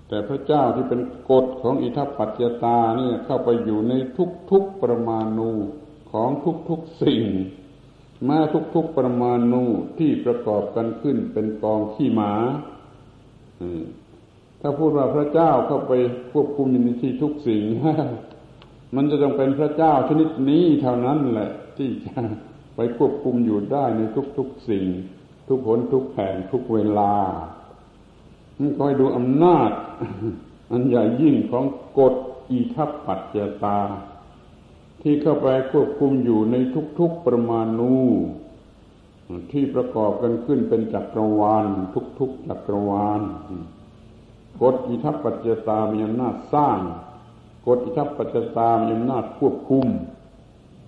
[0.07, 1.01] แต่พระเจ้าที่เป็น
[1.31, 3.93] กฎของอิทัปปัจจตาเนี่ยเข้าไปอยู่ใน
[4.51, 5.51] ทุกๆประมาณู
[6.11, 6.29] ของ
[6.69, 7.21] ทุกๆสิ่ง
[8.29, 8.39] มา
[8.75, 9.63] ทุกๆประมาณนู
[9.97, 12.33] ที่ประกอบกันขึ้นเป็นกองขี้หมา
[14.61, 15.93] ถ้าพูดว่าพระเจ้าเข้าไป
[16.31, 17.61] ควบคุมอยู่ในที่ทุกสิ่ง
[18.95, 22.19] มันจะต้องเป็นพระเจ้าชนิดนี้เท่านั้นแหละ ที่จะ
[22.75, 24.01] ไปควบคุมอยู่ได้ใน
[24.37, 24.85] ทุกๆสิ่ง
[25.47, 27.13] ทุกผลทุกแห่งทุกเวลา
[28.79, 29.71] คอยดูอำนาจ
[30.71, 31.65] อันใหญ่ยิ่งของ
[31.99, 32.13] กฎ
[32.49, 33.77] อีทัปปัจเจตา
[35.01, 36.55] ที่เข้าไปควบคุมอยู่ใน
[36.99, 37.95] ทุกๆประมาณนู
[39.51, 41.65] ที่ประกอบกันขึ้นเป็นจักรวาล
[42.19, 43.21] ทุกๆจักรวาล
[44.61, 46.79] กฎอิทัปปัจจตามีอำนาจสร้าง
[47.67, 49.85] กฎอิทัปปัจจตามีอำนาจควบคุม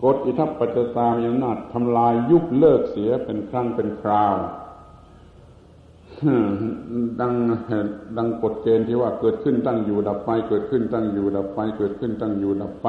[0.03, 4.35] กฎอิทัปปัจจตามีอำนาจทำลายยุบเลิกเสียเป็นครั้งเป็นคราว
[7.21, 7.33] ดัง
[8.17, 12.87] ดังกฎเกณฑ์ที่ว่าเกิดขึ้นตั้งอยู่ดับไป เกิดขึ้นตั้งอยู่ดับไป เกิดขึ้นตั้งอยู่ดับไป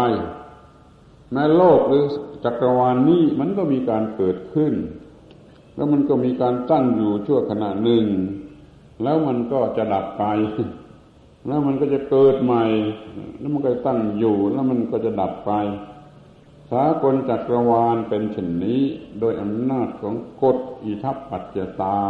[1.32, 2.04] แม้โลกหรือ
[2.44, 4.74] จักรวาลนนี้มันก็มีการเกิดขึ้น
[5.74, 8.04] แล้วมันก็มีการตั้งอยู่ชั่วขณะหนึ่ง
[9.02, 10.24] แล้วมันก็จะดับไป
[11.46, 12.64] แล้วมันก็จะเกิดใหม่
[13.38, 15.52] แล้วมันก็ตั้งอยู่ แล้วมันก็จะดับไป
[16.70, 18.82] สากลจักรวาลเป็นเช่นนี้
[19.20, 22.00] โดยอำนาจของกฎอิทัปปัจจตา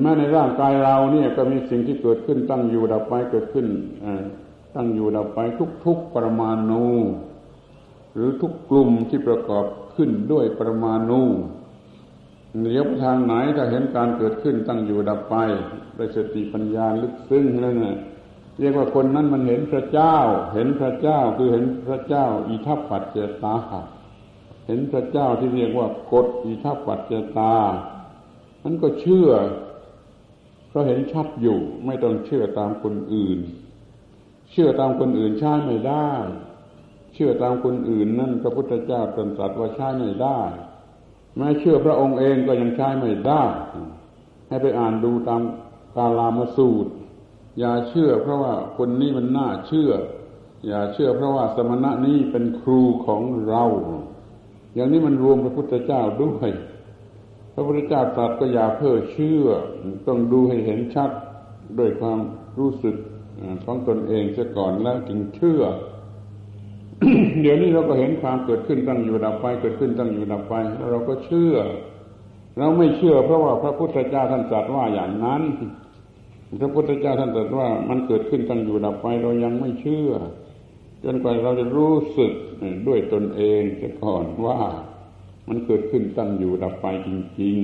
[0.00, 3.66] แม้ในร่างกายเราเนี่ยก็มีสิ่งที่เกิดขึ้นตั้งอยู่ดับไปเกิดขึ้น
[4.74, 5.38] ตั้งอยู่ดับไป
[5.84, 6.86] ทุกๆปรมาณู
[8.14, 11.22] หรือทุกกลุ่มที่ประกอบขึ้นด้วยปรมาณู
[12.62, 15.34] เลี้ยวทางไหนถ้าเห็นการเกิดขึ้นตั้งอยู่ดับไป
[15.96, 17.96] ด้วยสติปัญญาลึกซึ้งนั่นน่ะ
[18.60, 20.16] เรียกว่าคนนั้นมันเห็นพระเจ้า
[20.54, 23.56] เห็นพระเจ้าคือเห็นพระเจ้า อิทัปปัจเจตา
[24.66, 27.54] เห็นพระเจ้าที่เรียกว่ากฎอิทัปปัจเจตา
[28.64, 29.30] มันก็เชื่อ
[30.68, 33.38] เพราะเห็นชัดอยู่ ไม่ต้องเชื่อตามคนอื่น
[34.50, 36.10] เชื่อตามคนอื่นใช้ไม่ได้
[37.14, 40.40] เชื่อตามคนอื่นนั่นพระพุทธเจ้าตรัสว่าใช้ไม่ได้
[41.36, 43.42] แม้เชื่อพระองค์เองก็ยังใช้ไม่ได้
[44.48, 45.42] ให้ไปอ่านดูตาม
[45.96, 46.92] กาลามสูตร
[47.58, 49.90] อย่าเชื่อเพราะว่าคนนี้มันน่าเชื่อ
[50.66, 53.64] อย่าเชื่อเพราะว่าสมณะนี้เป็นครูของเรา
[54.74, 56.50] อย่างนี้มันรวมพระพุทธเจ้าด้วย
[57.54, 59.46] พระพุทธเจ้าตรัสก็อย่าเพ้อเชื่อ
[60.06, 61.10] ต้องดูให้เห็นชัด
[61.78, 62.18] ด้วยความ
[62.58, 62.96] รู้สึก
[63.64, 65.62] ของตนเองเสียก่อนแล้วจึงเชื่อ
[67.40, 71.56] เดี๋ยวนี้เราก็เห็นความเกิดขึ้นตั้งอยู่ดับไป เกิดขึ้นตั้งอยู่ดับไปแล้วเราก็เชื่อ
[72.58, 75.42] เราไม่เชื่อ เพราะว่าพระพุทธเจ้าท่านตรัสว่าอย่างนั้น
[76.60, 80.10] พระพุทธเจ้าท่านตรัสว่ามันเกิดขึ้นตั้งอยู่ดับไป เรายังไม่เชื่อ
[81.04, 82.32] จนกว่าเราจะรู้สึก
[82.86, 84.60] ด้วยตนเองเสียก่อนว่า
[85.48, 87.10] มันเกิดขึ้นตั้งอยู่ดับไปจ
[87.40, 87.56] ริง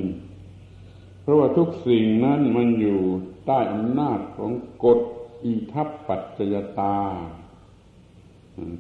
[0.61, 3.01] ๆ เพราะว่าทุกสิ่งนั้นมันอยู่
[3.47, 4.51] ใต้อำนาจของ
[4.85, 4.99] กฎ
[5.45, 6.97] อิทัปปัจจยตา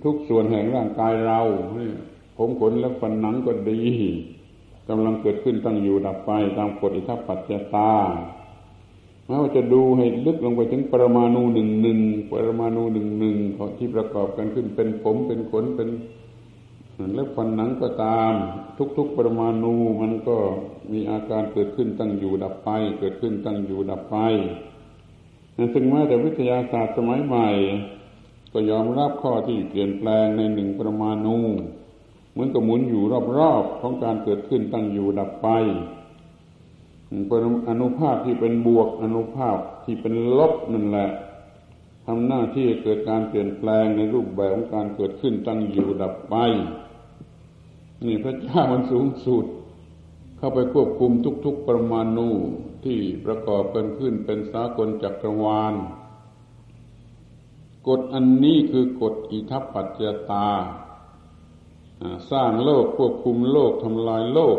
[0.05, 1.41] ทุกส่วนแห่งร่างกายเรา
[2.37, 3.81] ผมขนและฟันหนังก็ดี
[4.89, 7.93] กำลังเกิดขึ้นตั้งอยู่ดับไปตามกฎอิทัปปัจจตา
[9.27, 11.99] แม้ว่าจะดูให้ลึกลงไปถึงปรมาณูหนึ่งหนึ่ง
[12.31, 13.37] ปรมาณูหนึ่งหนึ่ง
[13.79, 15.89] ที่ประกอบกันขึ้นเป็นผมเป็นขนเป็น
[17.15, 18.33] แล้วฟันหนังก็ตาม
[18.97, 20.37] ทุก ๆ ปรมาณูมันก็
[20.93, 22.69] มีอาการเกิดขึ้นตั้งอยู่ดับไป
[23.01, 24.17] เกิดขึ้นตั้งอยู่ดับไป
[25.57, 27.49] นั่นถึงแม้แต่วิทยาศาสตร์สมัยใหม่
[28.53, 31.39] ก็ยอมรับข้อที่เปลี่ยนแปลงในหนึ่งประมาณู
[32.33, 33.03] เหมือนกับหมุนอยู่
[33.39, 35.49] รอบๆของการเกิดขึ้นตั้งอยู่ดับไป
[37.29, 41.11] เป็นอนุภาพที่เป็นบวกอนุภาพที่เป็นลบนั่นแหละ
[42.07, 46.35] ทำหน้าที่เกิดการเปลี่ยนแปลงในรูปแบบของการเกิดขึ้นตั้งอยู่ดับไป
[48.07, 49.45] นี่พระเจ้ามันสูงสุด
[50.39, 51.13] เข้าไปควบคุม
[51.45, 52.29] ทุก ๆ ประมาณู
[52.85, 55.75] ที่ประกอบกันขึ้นเป็นสากลจักรวาล
[57.89, 60.49] กฎอันนี้คือกฎอิทัปปัจจตา
[62.31, 64.59] สร้างโลกควบคุมโลกทำลายโลก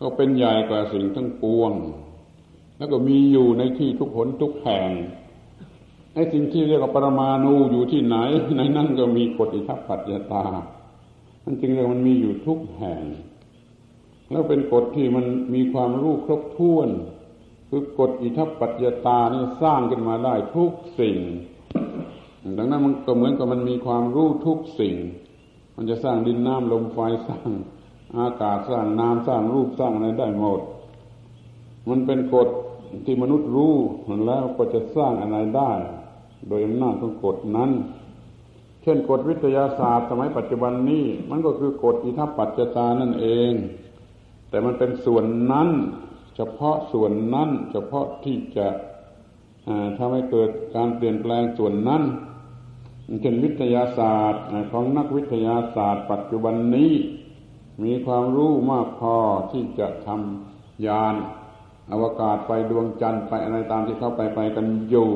[0.00, 1.72] ก็เป็นใหญ่กว่าสิ่งทั้งปวง
[2.78, 4.90] แล้วก็มีอยู่ในที่ทุกหนทุกแห่ง
[6.14, 8.16] ไอ้สิ่งที่เรียกว่าปรมาณูอยู่ที่ไหน
[8.56, 10.44] ในนั้นก็มีกฎอิทัปปัจจตา
[11.44, 13.02] มันจริงแล้วมันมีอยู่ทุกแห่ง
[14.30, 16.88] แล้วเป็นกฎที่มันมีความรู้ครบถ้วน
[17.68, 21.18] คือกฎอิทัปปัจจตานี่สร้างขึ้นมาได้ทุกสิ่ง
[22.58, 24.94] ดังนั้นมันก็เหมือนกับมันมีความรู้ทุกสิ่ง
[25.76, 27.50] มันจะสร้างดินน้ำลมไฟสร้าง
[28.18, 30.60] อากาศสร้างน้ำสร้างรูปสร้างอะไรได้หมด
[31.88, 32.48] มันเป็นกฎ
[33.06, 33.74] ที่มนุษย์รู้
[34.26, 35.72] แล้วก็จะสร้างอะไรได้
[36.48, 37.70] โดยอำนาจของกฎนั้น
[38.82, 43.52] เช่นกฎวิทยาศาสตร์สมัยปัจจุบันนี้ มันก็คือกฎอิทัปปัจจตานั่นเอง
[44.48, 45.68] แต่มันเป็นส่วนนั้น
[46.36, 48.68] เฉพาะส่วนนั้น เฉพาะที่จะ
[49.98, 52.02] ทำให้เกิดการเปลี่ยนแปลงส่วนนั้น
[53.20, 56.92] เช่นวิทยาศาสตร์ของนักวิทยาศาสตร์ ปัจจุบันนี้
[57.82, 59.16] มีความรู้มากพอ
[59.50, 61.14] ที่จะทำยาน
[61.92, 65.10] อวกาศไปดวงจันทร์ไปอะไรตามที่เขาไปไปกันอยู่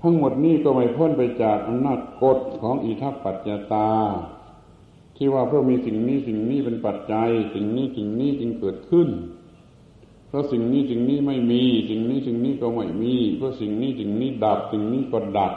[0.00, 3.90] ทั้งหมดนี้ก็ไม่พ้นไปจากอำนาจกฎของอิทัปปัจจตา
[5.16, 9.08] ที่ว่าเพราะมีสิ่งนี้สิ่งนี้เป็นปัจจัย สิ่งนี้สิ่งนี้จึงเกิดขึ้น
[10.28, 15.52] เพราะสิ่งนี้สิ่งนี้ไม่มี สิ่งนี้สิ่งนี้ก็ไม่มี เพราะสิ่งนี้สิ่งนี้ดับสิ่งนี้ก็ดับ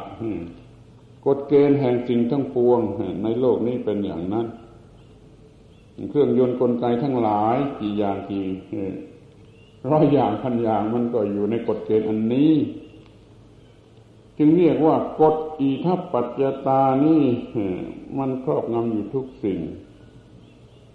[1.26, 2.80] กฎเกณฑ์แห่งสิ่งทั้งปวง
[3.24, 4.48] ในโลกนี้เป็นอย่างนั้น
[6.10, 8.46] เครื่องยนต์กลไกทั้งหลายกี่อย่างกี่
[9.92, 12.54] ร้อยอย่างพันอย่างมันก็อยู่ในกฎเกณฑ์อันนี้
[14.38, 17.24] จึงเรียกว่ากฎอีทัปปัจจตานี่
[18.18, 19.60] มันครอบงำอยู่ทุกสิ่ง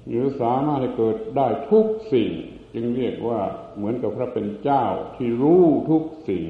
[0.09, 2.31] หรือสามารถให้เกิดได้ทุกสิ่ง
[2.74, 3.41] จึงเรียกว่า
[3.76, 4.85] เหมือนกับพระเป็นเจ้า
[5.16, 6.45] ที่รู้ทุกสิ่ง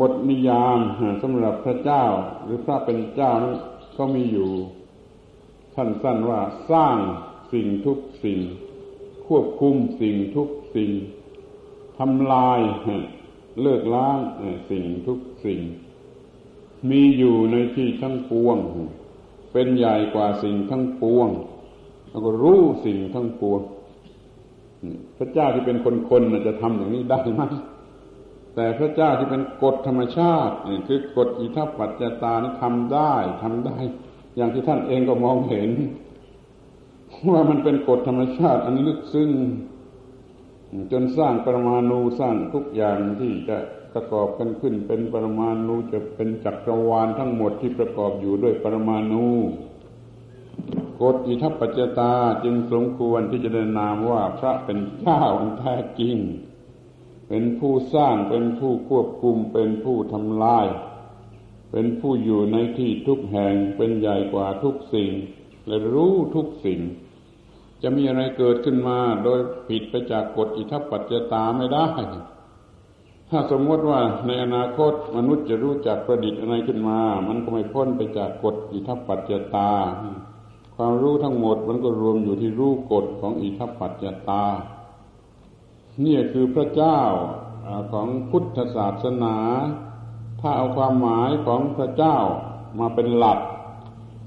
[0.00, 0.78] บทนิยาม
[1.22, 2.04] สำหรับพระเจ้า
[2.44, 3.56] หรือพระเป็นเจ้านั้น
[3.98, 4.50] ก็มีอยู่
[5.74, 6.96] สั้นๆว่าสร้าง
[7.52, 8.38] สิ่งทุกสิ่ง
[9.26, 10.90] ควบคุมสิ่งทุกสิ่ง
[11.98, 12.60] ทำลาย
[13.62, 14.18] เลิกล้าง
[14.70, 15.60] สิ่งทุกสิ่ง
[16.90, 18.56] มีอยู่ในที่ทั้งปวง
[19.52, 21.28] เป็นใหญ่กว่าสิ่งทั้งปวง
[22.10, 23.60] แล้วก็รู้สิ่งทั้งปวง
[25.18, 25.78] พระเจ้าที่เป็น
[26.10, 27.42] คนๆจะทำอย่างนี้ได้ไหม
[28.60, 30.54] แต่พระเจ้าที่เป็นกฎธรรมชาติ
[30.88, 33.76] คือกฎอิทัปปัจจตานี่ทำได้ทำได้
[34.36, 35.70] อย่างที่ท่านเองก็มองเห็น
[37.30, 39.30] ว่ามันเป็นกฎธรรมชาติ อันลึกซึ้ง
[40.92, 43.56] จนสร้างปรมาณูสร้างทุกอย่างที่จะ
[43.92, 49.28] ประกอบกันขึ้นเป็นปรมาณูจะเป็นจักรวาลทั้งหมดที่ประกอบอยู่ด้วยปรมาณู
[51.02, 52.12] กฎอิทัปปัจจตา
[52.44, 56.18] จึงสมควรที่จะได้นามว่าพระเป็นเจ้าอันแท้จริง
[57.28, 60.66] เป็นผู้สร้างเป็นผู้ควบคุมเป็นผู้ทำลาย
[61.72, 65.10] เป็นผู้อยู่ในที่ทุกแห่งเป็นใหญ่กว่าทุกสิ่ง
[65.66, 66.80] และรู้ทุกสิ่ง
[67.82, 71.86] จะมีอะไรเกิดขึ้นมาโดยผิดไปจากกฎอิทัปปัจจตาไม่ได้
[73.30, 79.70] ถ้าสมมติว่าในอนาคตมนุษย์จะรู้จักประดิษฐ์อะไรขึ้นมา มันก็ไม่พ้นไปจากกฎอิทัปปัจจตา
[80.76, 84.44] ความรู้ทั้งหมดมันก็รวมอยู่ที่รู้กฎของอิทัปปัจจตา
[86.04, 87.00] นี่คือพระเจ้า
[87.92, 89.36] ของพุทธศาสนา
[90.40, 92.16] ถ้าเอาความหมายของพระเจ้า
[92.78, 93.38] มาเป็นหลัก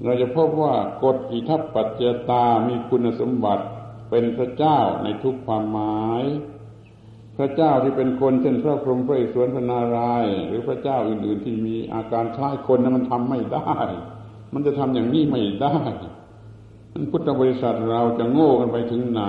[0.04, 3.64] เราจะพบว่ากฎอิทัปปัจจตามีคุณสมบัติ
[4.10, 6.22] เป็นพระเจ้าในทุกความหมาย
[7.36, 13.74] พระเจ้าที่เป็นคนเช่นพระพรหมพระอิศวรพระนารายณ์หรือพระเจ้าอื่นๆที่มีอาการคล้ายคนนั้นมันทำไม่ได้
[14.52, 15.76] มันจะทำอย่างนี้ไม่ได้
[17.10, 19.22] พุทธบริษัทเราจะโง่กันไปถึงไหน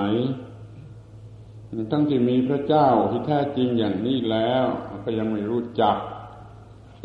[1.91, 4.65] ทั้งที่มีพระเจ้าที่แท้จริงอย่างนี้แล้ว
[5.03, 5.97] ก็ยังไม่รู้จัก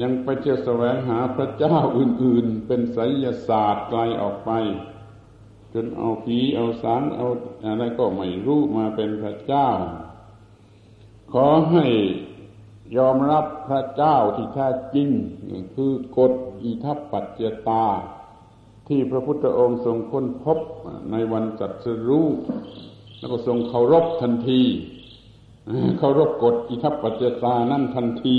[0.03, 4.51] ยังไปเที่ยวแสวงหาพระเจ้าอื่น ๆ เป็นไสยศาสตร์ไกลออกไป
[5.73, 7.27] จนเอาผีเอาสารเอา
[7.65, 9.69] อะไรก็ไม่รู้มาเป็นพระเจ้า
[11.33, 11.87] ขอให้
[12.97, 15.09] ยอมรับพระเจ้าที่แท้จริง
[15.75, 17.85] คือกฎอิทัปปัจเจตา
[18.89, 20.59] ที่พระพุทธองค์ทรงค้นพบ
[21.11, 22.27] ในวันจัดสรู้
[23.19, 24.63] แล้วก็ทรงเคารพทันที
[25.99, 28.39] เคารพกฎอิทัปปัจจตานั่นทันที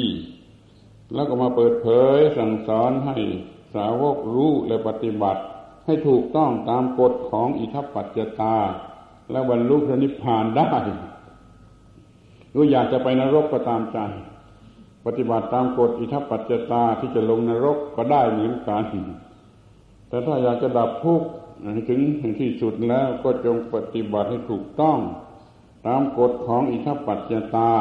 [1.14, 3.18] แล้วก็มาเปิดเผยสั่งสอนให้
[3.76, 5.42] สาวกรู้และปฏิบัติ
[5.86, 8.56] ให้ถูกต้องตามกฎของอิทัปปัจจตา
[9.32, 10.72] และบรรลุพระนิพพานได้
[12.54, 14.00] รู้อยากจะไปนรกก็ตามใจ
[15.06, 18.84] ปฏิบัติตามกฎอิทัปปัจจตาที่จะลงนรกก็ได้เหมือนกัน
[20.10, 21.28] แต่ถ้าอยากจะดับทุกข์
[21.90, 21.96] ถึ
[22.30, 25.00] งที่สุดแล้วก็จงปฏิบัติให้ถูกต้อง
[25.88, 27.74] ตามกฎของอิทัปปัจจตา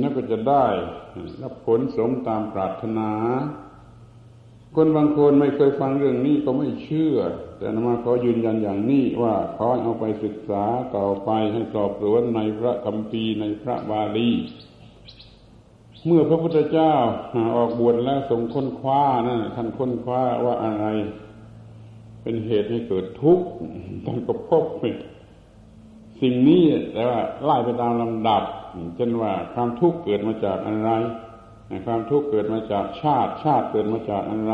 [0.00, 0.64] นั่นก็จะได้
[1.42, 3.10] รับผลสมตามปรารถนา
[4.76, 7.16] คนบางคนไม่เคยฟังเรื่องนี้ก็ไม่เชื่อ
[7.58, 10.64] แต่นมาขอยืนยันอย่างนี้ว่าขอเอาไปศึกษา
[10.96, 14.30] ต่อไปให้สอบสวนในพระคัมภีร์ในพระบาลี
[16.06, 16.94] เมื่อพระพุทธเจ้า
[17.56, 20.86] ออกบวชแล้วทรงค้นคว้านะท่านค้นคว้าว่าอะไร
[22.22, 23.46] เป็นเหตุให้เกิดทุกข์
[24.04, 24.64] ท่านก็พบ
[26.20, 26.62] สิ่งนี้
[26.92, 28.42] แต่ว่าไล่ไปตามลำดับ
[28.96, 30.90] เช่นว่าความทุกข์เกิดมาจากอะไร
[31.86, 34.52] ความทุกข์เกิดมาจากชาติ ชาติเกิดมาจากอะไร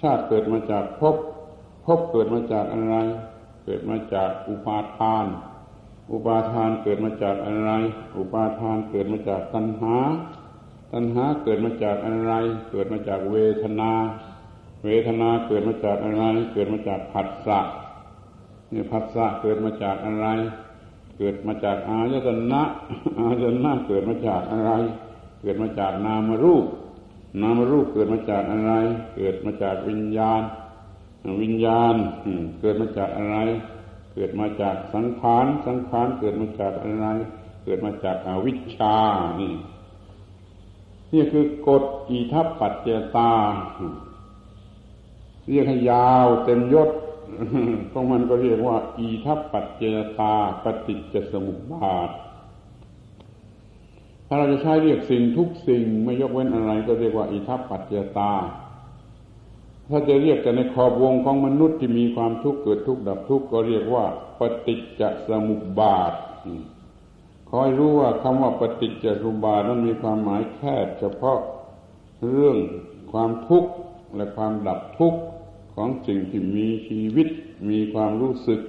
[0.00, 1.16] ชาติเกิดมาจากภพ
[1.84, 2.96] ภพเกิดมาจากอะไร
[3.64, 5.26] เกิดมาจากอุปาทาน
[6.12, 7.70] อุปาทานเกิดมาจากอะไร
[8.16, 9.96] อุปาทานเกิดมาจากตัณหา
[10.92, 12.32] ตัณหาเกิดมาจากอะไร
[12.70, 13.92] เกิดมาจากเวทนา
[14.84, 17.60] เวทนาเกิดมาจากอะไร เกิดมาจากผัสสะ
[18.72, 20.26] นี่ผัสสะเกิดมาจากอะไร
[21.18, 22.62] เกิดมาจากอายตนะ
[23.18, 24.70] อายตนะเกิดมาจากอะไร
[25.40, 26.66] เกิดมาจากนามรูป
[27.40, 28.72] นามรูปเกิดมาจากอะไร
[29.16, 30.42] เกิดมาจากวิญญาณ
[31.42, 31.94] วิญญาณ
[32.60, 33.36] เกิดมาจากอะไร
[34.14, 37.06] เกิดมาจากสังขารสังขารเกิดมาจากอะไร
[37.64, 38.96] เกิดมาจากอวิชชา
[39.40, 39.52] นี่
[41.12, 43.32] นี่คือกฎอิทัปปัจเจตา
[45.48, 46.90] เรียกให้ยาวเต็มยศ
[47.92, 49.82] ของมันก็เรียกว่า อีทัปปัจเจ
[50.18, 52.10] ตาปฏิจจสมุปบาท
[54.26, 58.32] ถ้าเราจะใช้เรียกสิ่งทุกสิ่งไม่ยกเว้นอะไรก็เรียกว่า อีทัปปัจเจตา
[59.90, 64.04] ถ้าจะเรียกแต่ในขอบวงของมนุษย์ที่มีความทุกข์เกิดทุกข์ดับทุกข์ก็เรียกว่า
[64.38, 66.12] ปฏิจจสมุปบาท
[67.50, 71.38] คอยรู้ว่าคำว่าปฏิจจสมุปบาทนั้นมีความหมายแค่เฉพาะ
[72.30, 72.56] เรื่อง
[73.12, 73.70] ความทุกข์
[74.16, 75.20] และความดับทุกข์
[75.78, 77.28] ของสิ่งที่มีชีวิต
[77.70, 78.60] มีความรู้สึก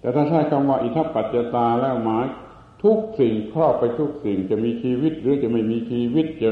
[0.00, 2.26] แต่ถ้าใช้คำว่าอิทัปปัจจตาแล้วหมาย
[2.84, 6.50] ทุกสิ่งครอบไปทุกสิ่งจะมีชีวิตหรือจะไม่มีชีวิตจะ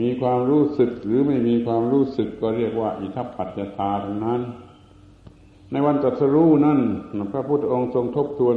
[0.00, 4.40] มีความรู้สึกหรือไม่มีความรู้สึกก็เรียกว่า อิทัปปัจจตาทั้งนั้น
[5.70, 6.80] ในวันตรัสรู้นั่น
[7.32, 8.56] พระพุทธองค์ทรงทบทวน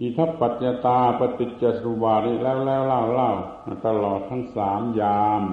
[0.00, 3.30] อิทัปปัจจตาปฏิจจสุบาริแล้วแล้วเล่าเล่า
[3.86, 5.44] ตลอดทั้งสามยาม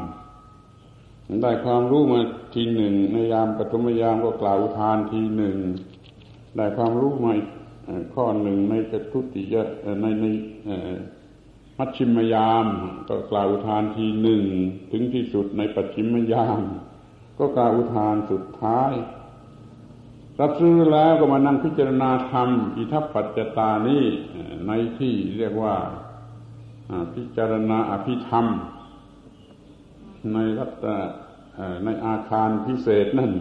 [1.42, 2.20] ได้ความรู้มา
[2.54, 5.58] ทีหนึ่งในยามปฐมยามก็กล่าวอุทานทีหนึ่ง
[6.56, 7.34] ได้ความรู้มา
[8.14, 9.64] ข้อหนึ่งในจตุติยะ
[10.02, 10.26] ในใน
[11.78, 12.66] มัชชิมยาม
[13.10, 14.44] ก็กล่าวอุทานทีหนึ่ง
[14.92, 16.62] ถึงที่สุดในปัจฉิมยาม
[17.40, 18.92] ก็กล่าวอุทานสุดท้าย
[20.40, 24.04] รับซื้อแล้วก็มานั่งพิจารณาธรรมอิทัปปัจจตานี้
[24.68, 25.76] ในที่เรียกว่า
[27.14, 28.46] พิจารณาอภิธรรม
[30.34, 30.86] ในรัต
[31.86, 33.32] ในอาคารพิเศษนั่น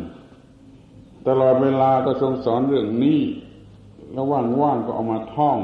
[1.29, 3.21] ตลอดเวลาก็ทรงสอนเรื่องนี้
[4.13, 5.59] แล้วว่างๆก็เอามาท่อง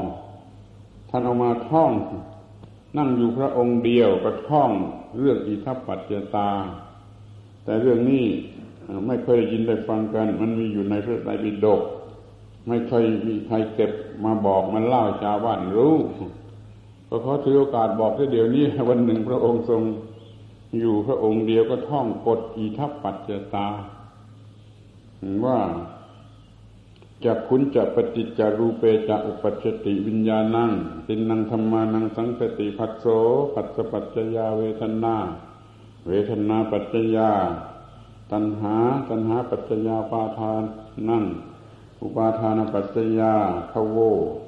[1.09, 1.91] ท่านเอามาท่อง
[2.97, 4.69] นั่งอยู่พระองค์เดียวก็ท่อง
[5.19, 6.49] เรื่องอิทัปปัจจตา
[7.63, 8.25] แต่เรื่องนี้
[9.07, 11.81] ไม่เคยได้ยินได้ฟังกัน มันมีอยู่ในพระไตรปิฎก
[12.67, 13.91] ไม่เคยมีใครเก็บ
[14.25, 15.95] มาบอกมันเล่าชาวบ้านรู้
[17.07, 19.81] ก็ขอถือโอกาสบอกที่เดี๋ยวนี้วันหนึ่งพระองค์ทรง
[20.79, 23.67] อยู่พระองค์เดียวก็ท่องกฎอีทัปปัจจตา
[25.45, 25.59] ว่า
[27.25, 30.71] จากขุนจะปฏิจจารูเปจะอุปัชติวิญญาณัง
[31.07, 33.05] ตินังธรรมานังสังสติผัสโส
[33.53, 35.15] ผัสสปัจจยาเวทนา
[36.07, 37.29] เวทนาปัจจยา
[38.31, 38.75] ตัณหา
[39.09, 40.63] ตัณหาปัจจยาปาทาน
[41.09, 41.25] นั่น
[42.01, 43.33] อุปาทานปัจจยา
[43.71, 43.97] ภโว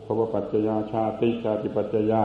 [0.06, 2.24] ภวปัจจยาชาติชาติปัจจยา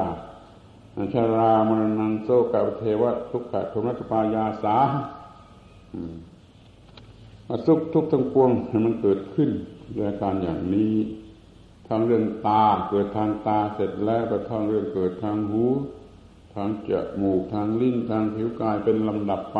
[1.14, 4.76] ชารามรณังโซกะเทวะทุกขะโทุนัตปายาสา
[7.48, 8.50] อสุขทุกทั้งปวง
[8.84, 9.50] มันเกิดขึ้น
[9.96, 10.94] ด้วยการอย่างนี้
[11.88, 15.64] ทางเรื่องตาเกิดทางตาเสร็จแล้วก็ทางเรื่องเกิดทางหู
[16.54, 16.90] ทางจ
[17.22, 19.58] มูกทางลิ้นทางผิวกายเป็นลำดับไป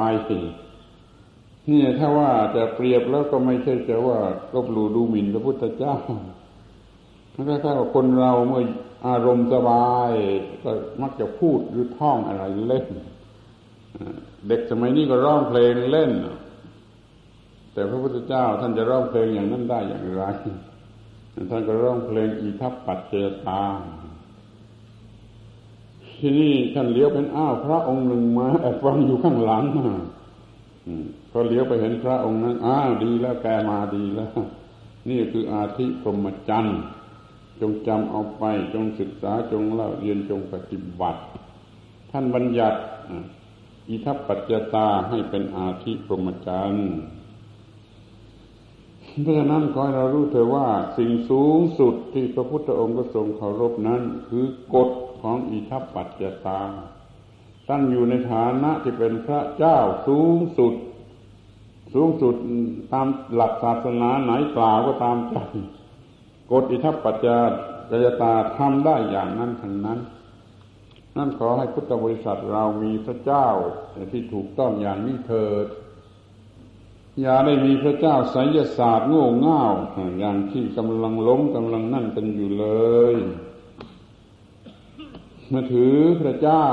[1.69, 4.19] นี่ถ้าว่าจะเปรียบแล้วก็ไม่ใช่จะว่า
[4.55, 5.97] ลบหลู่ดูหมิ่นพระพุทธเจ้า
[7.49, 8.63] ถ้าถ้าคนเราเมื่อ
[9.07, 10.11] อารมณ์สบาย
[10.63, 10.71] ก็
[11.03, 12.87] มักจะพูดหรือท่องอะไรเล่น
[14.49, 16.13] เด็กสมัยนี้ก็ร้องเพลงเล่น
[17.73, 20.25] แต่พระพุทธเจ้าท่านจะร้องเพลงอย่างนั้นได้อย่างไร
[21.51, 23.15] ท่านก็ร้องเพลงอีทัปปัจเจ
[23.47, 23.63] ตา
[26.21, 29.65] ที่นี่ท่านเลี้ยวเป็นอ้าวพระองค์หนึ่งมาแอบฟังอยู่ข้างหลัง
[31.31, 34.39] พอเลี้ยวไปเห็นพระองค์นั้นอ้าวดีแล้วแกมาดีแล้ว
[35.09, 36.81] นี่คืออาธิพรหมจันทร์
[37.61, 38.45] จงจำเอาไป
[38.75, 41.21] จงศึกษาจงเล่าเรียนจงปฏิบัติ
[42.11, 42.79] ท่านบัญญัติ
[43.89, 46.93] อิทัปปัจจตาให้เป็นอาธิพรหมจันทร์
[49.23, 54.45] เพราะฉะนั้นขอให้เรารู้เถอะว่าสิ่งสูงสุดที่พระพุทธองค์ก็ทรงเคารพนั้น คือ
[54.75, 54.91] กฎ
[55.23, 56.61] ของอิทัปปัจจตา
[57.69, 59.79] ตั้งอยู่ในฐานะที่เป็นพระเจ้า
[60.09, 60.75] สูงสุด
[61.95, 62.35] สูงสุด
[62.93, 65.37] ตามหลักศาสนาไหนกล่าวก็ตามใจ
[66.53, 67.39] กฎอิทัปปัจจา
[68.05, 69.99] ยตาทำได้อย่างนั้นทั้งนั้น
[71.17, 73.47] นั่นขอให้พุทธบริษัทเรามีพระเจ้า
[74.13, 75.67] ที่ถูกต้องอย่างนี้เถิด
[77.21, 79.63] อย่าได้มีพระเจ้าไสยศาสตร์โง่เง่า
[80.19, 82.67] อย่างที่กำลังล้มกำลังนั่นกันอยู่เล
[83.13, 83.15] ย
[85.53, 86.67] มาถือพระเจ้า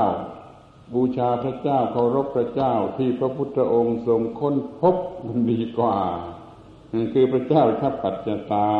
[0.94, 4.96] บูชาพระเจ้าเคารพพระเจ้าที่พระพุทธองค์ทรงค้นพบ
[5.26, 5.98] มันดีกว่า
[7.12, 8.70] คือพระเจ้าทัพปัจจตา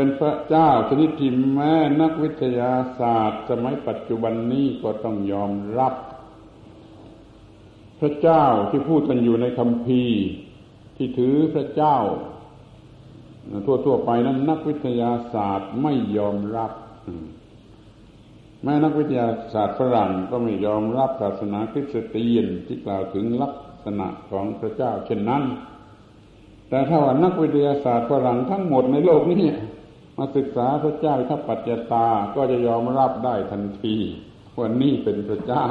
[0.00, 5.94] เป็นพระเจ้าชนิดที่แม้นักวิทยาศาสตร์ สมัยปัจจุบันนี้ก็ต้องยอมรับ
[8.00, 10.02] พระเจ้าที่พูดกันอยู่ในคำพี
[10.96, 11.96] ที่ถือพระเจ้า
[13.86, 16.72] ทั่วๆไปนั้นนักวิทยาศาสตร์ไม่ยอมรับ
[18.62, 25.44] แม้นักวิทยาศาสตร์ฝรั่งก็ไม่ยอมรับศาสนาคริสเตียนที่กล่าวถึงลักษณะของพระเจ้าเช่นนั้น
[26.68, 29.44] แต่ถ้าว่านักวิทยาศาสตร์ฝรั่งทั้งหมดในโลกนี้
[30.18, 33.96] มาศึกษาพระเจ้าทัพปัจจตาก็จะยอมรับได้ทันที
[34.56, 35.68] ว่านี่เป็นพระเจ้า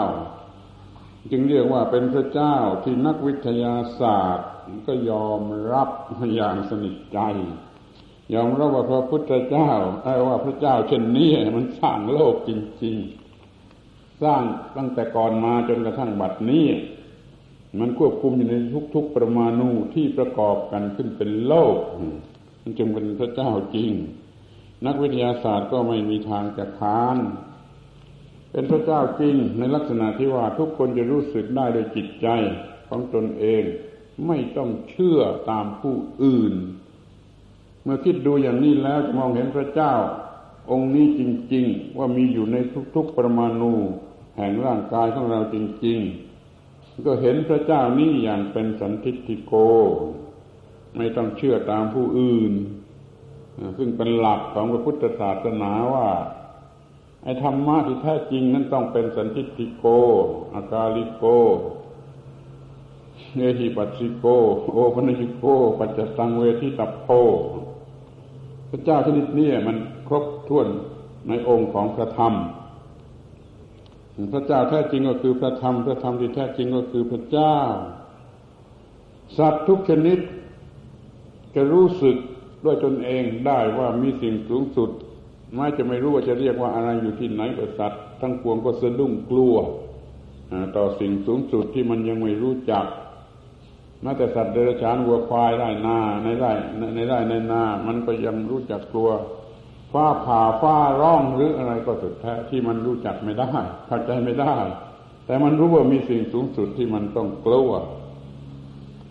[1.31, 4.49] จึงเรียกว่าเป็นพระเจ้าที่นักวิทยาศาสตร์
[4.87, 5.41] ก็ยอม
[5.73, 5.89] รับ
[6.35, 7.19] อย่างสนิทใจ
[8.33, 9.71] ยอมรับว่าพระพุทธเจ้า
[10.03, 12.51] ไอ้ว่าพระเจ้าเช่นนี้มันสร้างโลกจ
[12.83, 12.95] ริง
[13.59, 14.41] ๆ สร้าง
[14.77, 16.67] ตั้งแต่ก่อนมาจนกระทั่งบัดนี้
[17.79, 18.55] มันควบคุมอยู่ใน
[18.95, 21.77] ทุก ๆ ประมาณูที่ประกอบกันขึ้นเป็นโลก
[22.61, 23.91] มันจึงเป็นพระเจ้าจริง
[24.85, 27.17] นักวิทยาศาสตร์ก็ไม่มีทางจะค้าน
[28.51, 32.27] เป็นพระเจ้าจริงในลักษณะที่ว่าทุกคนจะรู้สึกได้โดยจิตใจ
[32.89, 33.63] ของตนเอง
[34.27, 35.19] ไม่ต้องเชื่อ
[35.49, 36.53] ตามผู้อื่น
[37.83, 39.93] เมื่อคิดดูอย่างนี้แล้วจะมองเห็นพระเจ้า
[40.71, 41.21] องค์นี้จ
[41.53, 42.57] ริง ๆ ว่ามีอยู่ใน
[42.95, 43.73] ทุก ๆประมาณู
[44.37, 45.55] แห่งร่างกายของเราจ
[45.85, 45.99] ริง
[46.51, 49.53] ๆ ก็เห็นพระเจ้านี้อย่างเป็นสันทิฏฐิโก
[50.97, 52.53] ไม่ต้องเชื่อตามผู้อื่น
[53.77, 56.07] ซึ่งเป็นหลักของพระพุทธศาสนาว่า
[57.23, 59.85] ไอ้ธรรมะที่แท้จริงนั้นต้องเป็นสันติติโก
[60.53, 61.25] อากาลิโก
[63.35, 64.25] เอหิปัสสิโก
[64.73, 65.45] โอปัญิโก
[65.79, 67.07] ปัจจตังเวทิตัพโพ
[68.69, 69.77] พระเจ้าชนิดนี้มัน
[70.07, 70.67] ครบถ้วน
[71.27, 72.33] ในองค์ของพระธรรม
[74.33, 77.57] พระเจ้าแท้จริงก็คือพระธรรม พระธรรมที่แท้จริงก็คือพระเจ้า
[79.37, 80.19] สัตว์ทุกชนิด
[81.55, 82.17] จะรู้สึก
[82.67, 84.89] ด้วยตนเองได้ว่ามีสิ่งสูงสุด
[85.53, 89.55] ไม่จะไม่รู้ว่าจะเรียกว่าอะไรอยู่ที่ไหนก็สัตว์ทั้งปวงก็สะดุ้งกลัว
[90.75, 92.85] ต่อสิ่งสูงสุดที่มันยังไม่รู้จัก
[94.01, 96.51] แม้แต่สัตว์เดรัจฉานวัวควายไร่นาในไร่
[96.95, 99.09] ในไร่ในนา มันก็ยังรู้จักกลัว
[99.91, 103.51] ฟ้าผ่าฟ้าร้องหรืออะไรก็สุดแท้ที่มันรู้จักไม่ได้
[103.87, 104.55] เข้าใจไม่ได้
[105.25, 107.71] แต่มันรู้ว่ามีสิ่งสูงสุดที่มันต้องกลัว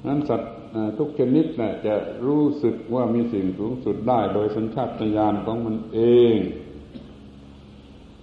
[0.07, 0.53] นั้นสัตว์
[0.99, 1.95] ทุกชนิดนะจะ
[2.27, 6.01] รู้สึกว่ามีสิ่งสูงสุดได้โดยสัญชาตญาณของมันเอ
[6.33, 6.37] ง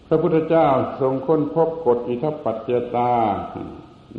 [0.08, 0.68] พระพุทธเจ้า
[1.02, 3.14] ทรงค้นพบกฎอิทัปปัจจตา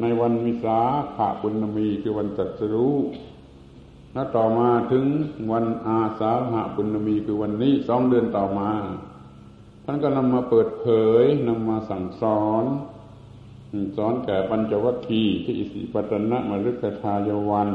[0.01, 0.80] ในวันมิสา
[1.16, 2.97] ขาปุณมีคือวันจัดสรู้
[4.14, 5.05] และต่อมาถึง
[5.53, 8.70] วันอาสาหะปุณมีคือวันนี้สองเดือนต่อมา
[9.85, 10.87] ท่านก็นำมาเปิดเผ
[11.22, 12.64] ยนำมาสั่งสอน
[13.97, 17.70] สอนแก่ปัญจวัคคีย์ที่อิสิปตนะมฤคทายวัน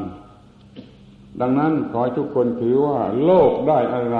[1.39, 4.17] ดังนั้นขอทุกคนถือว่าโลกได้อะไร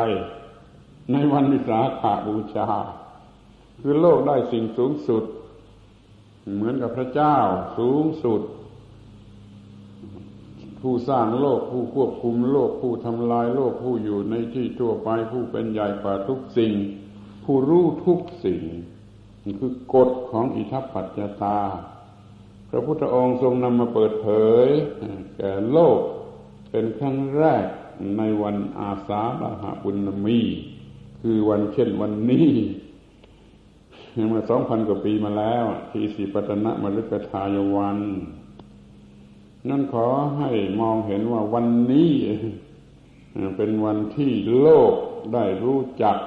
[1.12, 2.68] ในวันวิสาขาบูชา
[3.82, 5.24] คือโลกได้สิ่งสูงสุด
[6.54, 7.36] เหมือนกับพระเจ้า
[7.78, 8.42] สูงสุด
[10.82, 16.74] ผู้สร้างโลกผู้ควบคุมโลกผู้ทำลายโลกผู้อยู่ในที่ทั่วไปผู้เป็นใหญ่กว่าทุกสิ่ง
[17.46, 18.62] ผู้รู้ทุกสิ่ง
[19.60, 21.60] คือกฎของอิทัปปัจจตา
[22.70, 24.28] พระพุทธองค์ทรงนำมาเปิดเผ
[24.66, 24.68] ย
[25.38, 26.00] แก่โลก
[26.72, 27.66] เป็นครั้งแรก
[28.18, 30.40] ในวันอาสาฬหบุญมี
[31.22, 32.50] คือวันเช่นวันนี้
[34.30, 38.00] เมื่อสองพันกว่าปีมาแล้วที่สีปัตนะมฤคทายวัน
[39.70, 40.08] นั่นขอ
[40.38, 42.14] ให้มองเห็นว่าวันนี้
[43.58, 44.94] เป็นวันที่โลก
[45.34, 46.18] ได้รู้จัก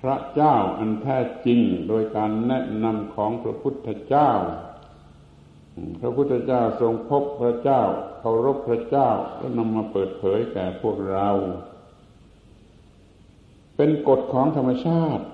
[0.00, 4.30] พระเจ้าอันแท้จริงโดยการแนะนำของพระพุทธเจ้า
[6.00, 7.82] พระพุทธเจ้าทรงพบพระเจ้า
[8.28, 9.10] เคารพพระเจ้า
[9.40, 11.28] ก็นำมาเปิดเผยแก่พวกเรา
[13.76, 15.24] เป็นกฎของธรรมชาติ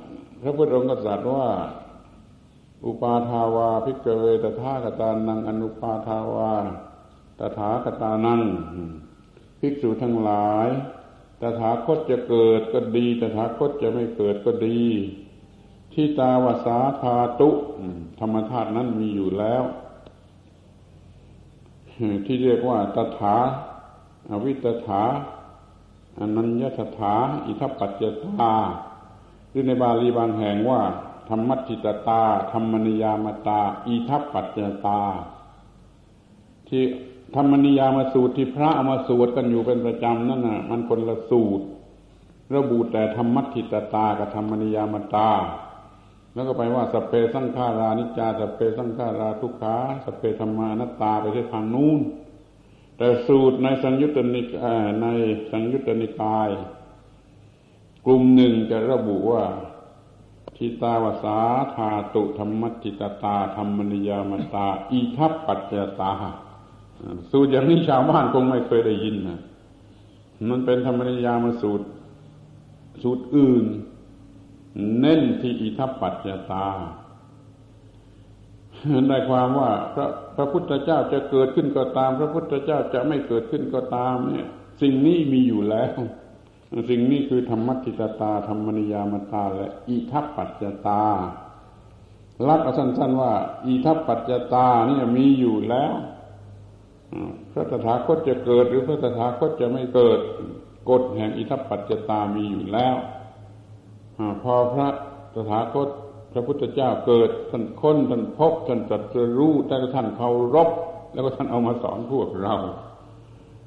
[0.42, 1.48] พระพุทธองค์ก็ตรัสว่า
[2.86, 6.54] อุปาทาวาพิกเวตถากตานังอนุปาทาวา
[7.38, 8.40] ตถาคตานัง
[9.60, 10.68] ภิกษุทั้งหลาย
[11.40, 14.82] ตถาคตจะเกิดก็ดี ตถาคตจะไม่เกิดก็ดี
[15.92, 17.50] ที่ตาวาสาธาตุ
[18.20, 19.64] ธรรมธาตุนั้นมีอยู่แล้ว
[22.26, 23.36] ที่เรียกว่าตถา
[24.30, 25.02] อวิตถา
[26.18, 27.14] อนัญญตถา
[27.46, 28.02] อิทัปปัจจ
[28.40, 28.54] ตา
[29.50, 30.80] หรือในบาลีบางแห่งว่า
[31.28, 32.22] ธรรมัจิตตา
[32.52, 35.00] ธรรมนิยามตา อิทัปปัจจตา
[36.68, 36.82] ที่
[37.34, 41.64] ธรรมนิยามสูตรที่พระเอามาสวดกันอยู่เป็นประจำนั่นน่ะ มันคนละสูตร
[42.54, 45.30] ระบุแต่ธรรมัจิตตากับธรรมนิยามตา
[46.34, 52.00] แล้วก็ไปว่าสเปสังขารานิจจาสเปสังขาราทุกขาสเปธรรมานัตตาไปที่ทางนู้น
[52.96, 54.42] แต่สูตรในสังยุตตนิ
[55.02, 55.06] ใน
[55.50, 56.50] สังยุตตนิกาย
[58.06, 59.44] กลุ่มหนึ่งจะระบุว่า
[60.56, 61.38] ทิตาวสา
[61.74, 66.12] ธาตุธรรมจิตตาธรรมนิยามตาอิทัปปัจจตา
[67.30, 69.40] สูตรอย่างนี้ชาวบ้านคงไม่เคยได้ยินนะ
[70.50, 71.86] มันเป็นธรรมนิยามสูตร
[73.02, 73.66] สูตรอื่น
[74.98, 76.66] เน้นที่อิทัปปัจจตา
[79.08, 80.06] ได้ความว่าพระ
[80.36, 84.46] พระพุทธเจ้าจะเกิดขึ้นก็ตาม พระพุทธเจ้าจะไม่เกิดขึ้นก็ตาม เนี่ย
[84.82, 85.92] สิ่งนี้มีอยู่แล้ว
[86.90, 91.04] สิ่งนี้คือธรรมติตตา ธรรมนิยามตา และอิทัปปัจจตา
[92.48, 93.32] ลักษสั้นๆว่า
[93.66, 95.92] อิทัปปัจจตาเนี่ยมีอยู่แล้ว
[97.52, 100.18] พระตถาคตจะเกิด หรือพระตถาคตจะไม่เกิด
[100.90, 102.94] กฎแห่งอิทัปปัจจตามีอยู่แล้ว
[104.42, 104.88] พอพระ
[105.34, 105.88] ตถาคต
[106.32, 110.68] พระพุทธเจ้าเกิดท่านค้นท่านพบท่านตรัสรู้แต่ท่านเคารพ
[111.12, 112.54] แล้วก็ท่านเอามาสอนพวกเรา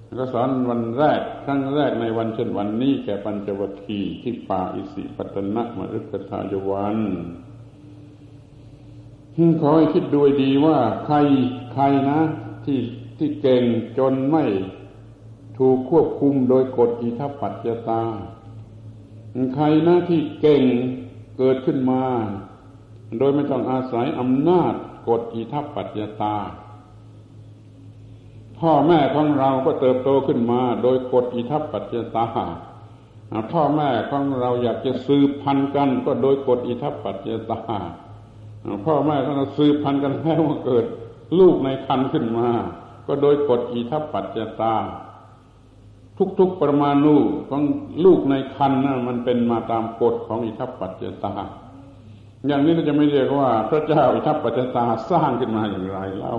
[0.06, 7.00] แล้วก็สอนวันแรกครั้งแรกในวันเช่นวันนี้แก่ปัญจวัคคีย์ที่ป่าอิสิปตนะมฤคทายวัน
[9.62, 11.16] ขอให้คิดดูดีว่าใคร
[11.74, 12.20] ใครนะ
[12.66, 12.80] ที่
[13.18, 13.64] ที่เก่ง
[13.98, 14.44] จนไม่
[15.58, 18.02] ถูกควบคุมโดยกฎอิทัปปัจจตา
[19.54, 20.64] ใครหนะที่เก่ง
[21.38, 22.04] เกิดขึ้นมา
[23.20, 24.74] โดยไม่ต้องอาศัยอำนาจ
[25.10, 26.36] กฎอิทัปปัจจตา
[28.60, 32.28] พ่อแม่ของเราก็เติบโตขึ้นมา โดยกฎอิทัปปัจจตา
[33.52, 37.80] พ่อแม่ของเราอยากจะสืบพันธุ์กันก็โดยกฎอิทัปปัจจตา
[38.86, 40.86] พ่อแม่ของเราสืบพันธุ์กันแล้ว่าเกิด
[41.40, 42.50] ลูกในคันขึ้นมา
[43.08, 44.76] ก็โดยกฎอิทัปปัจจตา
[46.40, 47.16] ทุกๆประมาณู
[47.50, 47.64] ของ
[48.06, 51.34] ลูกในคันนะมันเป็นมาตามกฎของอิทัปปัจจตา
[52.48, 56.38] อย่างนี้เราจะไม่เรียกว่า พระเจ้าอิทัปปัจจตาสร้างขึ้นมาอย่างไรเล่า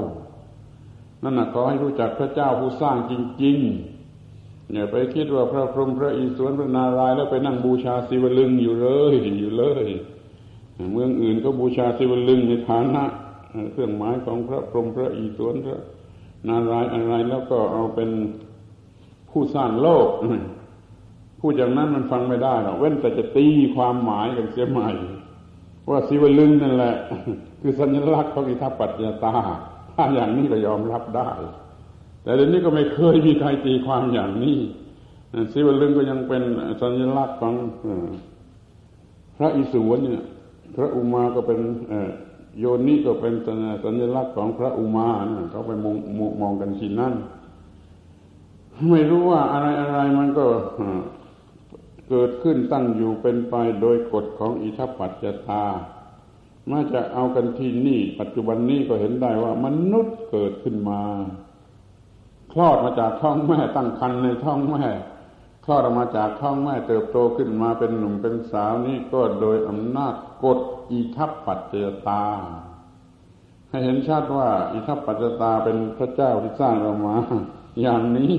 [1.22, 3.12] นั่นนะขอให้รู้จักพระเจ้าผู้สร้างจ
[3.42, 9.86] ริงๆอย่าไปคิดว่าพระพรหมพระอิศวรพระนารายณ์แล้วไปนั่งบูชาศิวลึงอยู่เลยอยู่เลย
[10.92, 13.04] เมืองอื่นก็บูชาศิวลึงในฐานะ
[13.72, 15.78] เครื่องหมายของพระพรหมพระอิศวรพระ
[16.48, 18.10] นารายณ์อะไรแล้วก็เอาเป็น
[19.38, 20.08] ผู้สร้างโลก
[21.40, 24.88] พูดอย่างนั้นมันฟังไม่ได้หรอกเว้นแต่จะตีความหมายกันเสียใหม่
[25.90, 26.94] ว่าศิวลึงนั่นแหละ
[27.60, 29.34] คือสัญลักษณ์ของอิทัปปัจจตา
[29.94, 31.30] ถ้าอย่างนี้ก็ยอมรับได้
[32.22, 34.58] แต่เดี๋ยวนี้ก็ไม่เคยมีใครตีความอย่างนี้
[35.52, 36.42] ศิวลึงก็ยังเป็น
[36.82, 37.54] สัญลักษณ์ของ
[39.36, 40.24] พระอิศวรเนี่ย
[40.76, 41.58] พระอุมาก็เป็น
[42.58, 43.34] โยนนี่ก็เป็น
[43.84, 45.08] สัญลักษณ์ของพระอุมา
[45.50, 45.96] เขาไปมอง
[46.40, 47.14] มองกันทีนั่น
[48.90, 50.46] ไม่รู้ว่าอะไรอะไรมันก็
[52.08, 55.64] เกิดขึ้นตั้งอยู่เป็นไปโดยกฎของอิทัปปัจจตา
[56.70, 61.02] มาจะเอากันที่นี่ ปัจจุบันนี้ก็เห็นได้ว่ามนุษย์เกิดขึ้นมา
[62.52, 64.84] คลอดมาจากท้องแม่ตั้งครรภ์ในท้องแม่
[65.64, 70.14] คลอดออกมาจากท้องแม่เติบโตขึ้นมาเป็นหนุ่มเป็นสาวนี่ก็โดยอำนาจ
[70.44, 70.58] กฎ
[70.90, 71.74] อิทัปปัจจ
[72.08, 72.24] ตา
[73.76, 77.16] ให้เห็นชัดว่าอิทัปปัจจตาเป็นพระเจ้าที่สร้างเรามา
[77.80, 78.34] อย่างนี้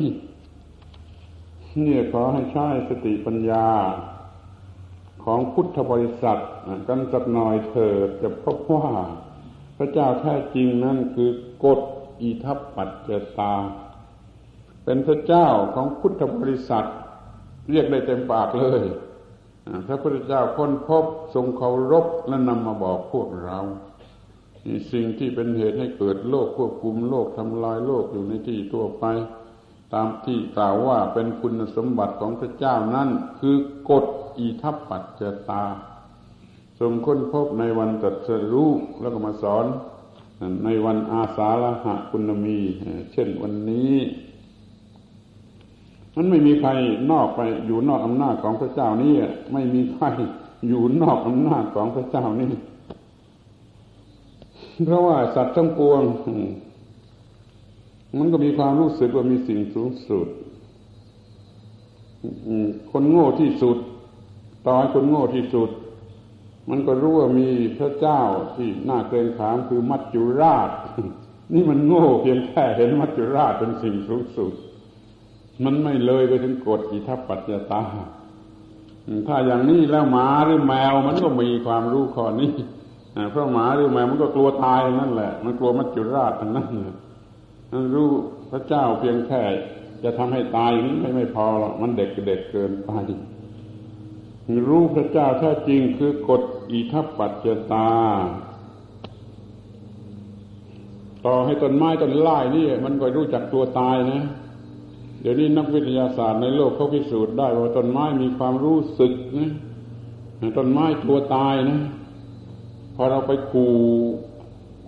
[1.82, 3.68] เนี่ยขอให้ใช้สติปัญญา
[5.24, 6.40] ของพุทธบริษัท
[6.88, 8.88] กันสักหน่อยเถิดจะพบว่า
[9.78, 11.30] พระเจ้าแท้จริงนั่นคือ
[11.66, 11.80] กฎ
[12.22, 13.54] อิทัปปัจจตา
[14.84, 16.88] เป็นพระเจ้าของพุทธบริษัท
[17.72, 18.82] เรียกได้เต็มปากเลย
[19.88, 23.60] พระพุทธเจ้าค้นพบทรงเคารพและนำมาบอกพวกเรา
[24.92, 29.06] สิ่งที่เป็นเหตุให้เกิดโลกควบคุมโลกทำลายโลกอยู่ในที่ทั่วไป
[29.94, 33.56] ตามที่กล่าวว่าเป็นคุณสมบัติของพระเจ้านั่นคือ
[33.90, 34.06] กฎ
[34.40, 35.64] อิทัปปัจจตา
[36.80, 39.66] ทรงค้นพบในวันตัดสรู้แล้วก็มาสอน
[40.64, 42.60] ในวันอาสาฬหะคุณมี
[43.12, 43.96] เช่นวันนี้
[46.16, 46.70] มันไม่มีใคร
[47.12, 49.14] นอกไปอยู่นอกอำนาจของพระเจ้านี่
[49.54, 50.06] ไม่มีใคร
[50.68, 52.52] อยู่นอกอำนาจของพระเจ้านี่
[54.86, 56.02] เพราะว่าสัตว์ทั้งปวง
[58.18, 60.28] มันก็มีความรู้สึกว่ามีสิ่งสูงสุด
[62.92, 63.78] คนโง่ที่สุด
[64.66, 65.70] ตอให้คนโง่ที่สุด
[66.70, 68.22] มันก็รู้ว่ามีพระเจ้า
[68.56, 70.70] ที่น่าเกรงขามคือมัจจุราช
[71.54, 74.52] นี่มันโง่เพียงแค่เห็นมัจจุราชเป็นสิ่งสูงสุด
[75.64, 77.84] มันไม่เลยไปถึงกฎอิทัปปัจจตา
[79.28, 82.52] ถ้าอย่างนี้แล้วหมาหรือแมวมันก็มีความรู้ข้อนี้
[83.32, 86.68] เพราะหมาหรือแมวมันก็กลัวตายนั่นแหละ มันกลัวมัจจุราชทั้งนั้น
[87.72, 88.10] มันรู้
[88.52, 89.42] พระเจ้าเพียงแค่
[90.04, 92.92] จะทำให้ตายนี้ไม่ไม่พอหรอกมันเด็กเด็กเกินไป
[94.70, 96.42] รู้พระเจ้าแท้จริงคือกฎ
[96.72, 97.90] อิทัปปัจจตา
[101.26, 104.22] ต่อให้ต้นไม้ต้นไม้นี่ มันก็รู้จักตัวตายนะ
[105.22, 109.52] เดี๋ยวนี้นักวิทยาศาสตร์ในโลกเขาพิสูจน์ได้ว่าต้นไม้มีความรู้สึกนะ
[110.58, 111.80] ต้นไม้ตัวตายนะ
[112.98, 113.76] พอเราไปขู่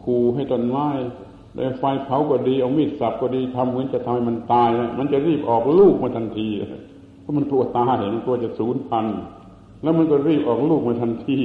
[0.04, 0.90] ขู่ให้ต้นไม้
[1.56, 6.48] ได้ไฟเผาก็ดีเอามีดสับก็ดีทำเหมือนจะทำให้มันตายนะมันจะรีบออกลูกมาทันที
[7.22, 9.20] เพราะมันตัวตายมันตัวจะสูญพันธุ์
[9.82, 11.40] แล้วมันก็รีบออกลูกมาทันที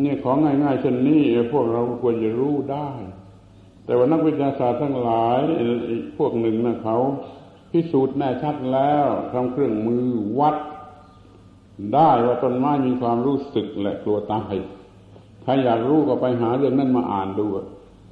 [0.00, 2.88] เนี่ยของง่ายๆเช่นนี้พวกเราควรจะรู้ได้
[3.84, 5.40] แต่ว่านักวิทยาศาสตร์ทั้งหลาย
[6.18, 6.96] พวกหนึ่งนะเขา
[7.70, 10.06] พิสูจน์แน่ชัดแล้วทำเครื่องมือ
[10.40, 10.56] วัด
[11.94, 14.54] ได้ว่าต้นไม้มีความรู้สึกและกลัวตาย
[15.46, 17.46] ใครอยากรู้ก็ไปหาเรื่องนั้นมาอ่านดู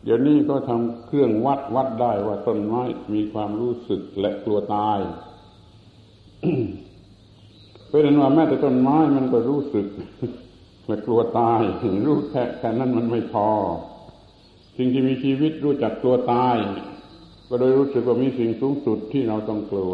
[0.05, 2.83] เดี๋ยวนี้ก็ทำเครื่องวัดวัดได้ว่าต้นไม้
[3.15, 4.99] มีความรู้สึกและกลัวตาย
[7.87, 9.87] เพราะนั้นว่าแม้แต่ต้นไม้มันก็รู้สึก
[10.87, 11.61] และกลัวตาย
[12.07, 13.49] รู้แค่แค่นั้นมันไม่พอ
[14.77, 16.57] สิ่งที่มีชีวิตรู้จักกลัวตาย
[17.49, 19.93] ก็โดยรู้สึกว่ามีสิ่งสูงสุดที่เราต้องกลัว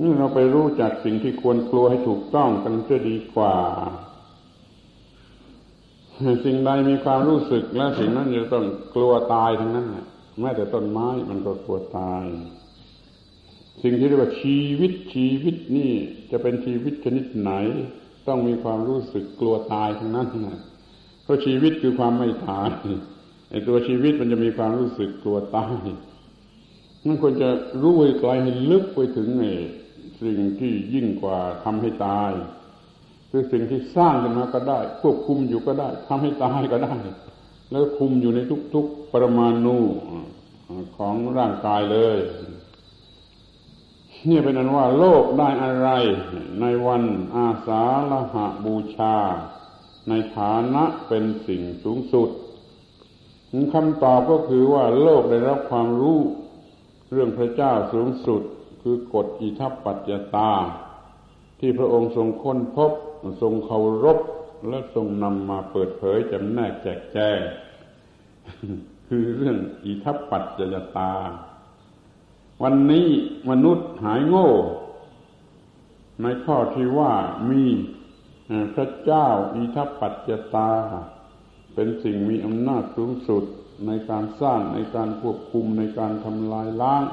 [0.00, 3.54] นี่เราไปรู้จักสิ่งที่ควรกลัวให้ถูกต้องกันจะดีกว่า
[6.44, 8.64] สิ่งใดมีความรู้สึกและสิ่งนั้นจะต้อง
[8.94, 9.86] กลัวตายทั้งนั้น
[10.40, 12.24] แม้แต่ต้นไม้มันก็กลัวตาย
[13.82, 15.92] สิ่งที่เรียกว่าชีวิตชีวิตนี่
[16.30, 17.52] จะเป็นชีวิตชนิดไหน
[18.28, 20.28] ต้องมีความรู้สึกกลัวตายทั้งนั้น
[21.22, 22.70] เพราะชีวิตคือความไม่ตาย
[23.50, 25.74] ไอ้ตัวชีวิตมันจะมีความรู้สึกกลัวตาย
[27.06, 27.48] มันควรจะ
[27.82, 29.52] รู้ไว้ไกลให้ลึกไปถึงไอ้
[30.22, 32.30] สิ่งที่ยิ่งกว่าทำให้ตาย
[33.30, 36.94] คือสิ่งที่สร้างขึ้นมาก็ได้ ควบคุมอยู่ก็ได้ทำให้ตายก็ได้
[37.70, 38.40] แล้วคุมอยู่ใน
[38.74, 39.78] ทุกๆปรมาณู
[40.96, 42.18] ของร่างกายเลย
[44.28, 45.88] นี่เป็นนั้นว่าโลกได้อะไร
[46.60, 47.02] ในวัน
[47.36, 49.16] อาสาฬหะบูชา
[50.08, 52.30] ในฐานะเป็นสิ่งสูงสุด
[53.74, 56.18] คำตอบก็คือว่าโลกได้รับความรู้
[57.12, 58.42] เรื่องพระเจ้าสูงสุด
[58.82, 60.52] คือกฎอิทัปปัจจตา
[61.60, 62.92] ที่พระองค์ทรงค้นพบ
[63.40, 64.18] ทรงเคารพ
[64.68, 67.38] และทรงนำมาเปิดเผยจำแนกแจกแจง
[69.08, 71.12] คือเรื่องอิทัปปัจจยตา
[72.62, 73.08] วันนี้
[73.50, 74.50] มนุษย์หายโง่
[76.22, 77.12] ในข้อที่ว่า
[77.50, 77.64] มี
[78.74, 80.70] พระเจ้าอิทัปปัจจตา
[81.74, 83.44] เป็นสิ่งมีอำนาจสูงสุด
[83.86, 87.04] ในการสร้างในการควบคุมในการทำลายล้าง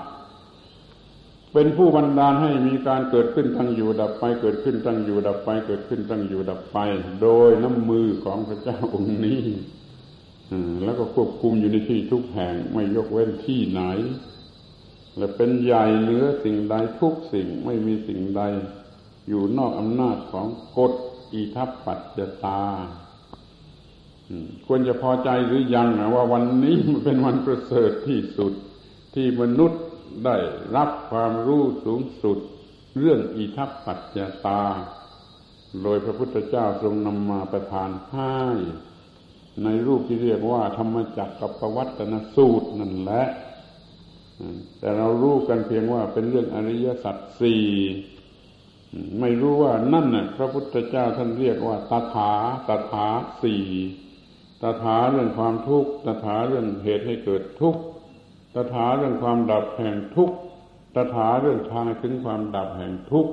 [1.54, 6.78] เป็นผู้บันดาลให้มีการเกิดขึ้นตั้งอยู่ดับไปเกิดขึ้นตั้งอยู่ดับไป เกิดขึ้นตั้งอยู่ดับไป
[7.22, 9.44] โดยน้ำมือของพระเจ้าองค์นี้
[10.84, 13.82] แล้วก็ควบคุมอยู่ในที่ทุกแห่งไม่ยกเว้นที่ไหน
[15.18, 18.42] และเป็นใหญ่เหนือสิ่งใดทุกสิ่งไม่มีสิ่งใด
[19.28, 20.48] อยู่นอกอำนาจของ
[20.78, 20.94] กฎ
[21.34, 22.64] อิทัปปัจจตา
[24.66, 28.54] ควรจะพอใจหรือยังว่าวันนี้มันเป็นวันประเสริฐที่สุด
[29.14, 29.82] ที่มนุษย์
[30.26, 30.38] ได้
[30.76, 32.38] รับความรู้สูงสุด
[33.00, 34.62] เรื่องอิทัปปัจจตา
[35.84, 38.38] โดยพระพุทธเจ้าทรงนำมาประทานให้
[39.64, 43.24] ในรูปที่เรียกว่า ธรรมจักรกับปวัตนสูตรนั่นแหละ
[44.80, 47.64] แต่เรารู้กันเพียงว่าเป็นเรื่องอริยสัจสี่
[49.20, 52.32] ไม่รู้ว่านั่นน่ะพระพุทธเจ้าท่านเรียกว่าตถา
[52.68, 53.08] ตถา
[53.42, 53.66] สี่
[54.62, 57.82] ตถาเรื่องความทุกข์ตถาเรื่องเหตุให้เกิดทุกข์
[58.56, 60.38] ตถาเรื่องความดับแห่งทุกข์
[60.96, 63.32] ตถาเรื่องทางถึงความดับแห่งทุกข์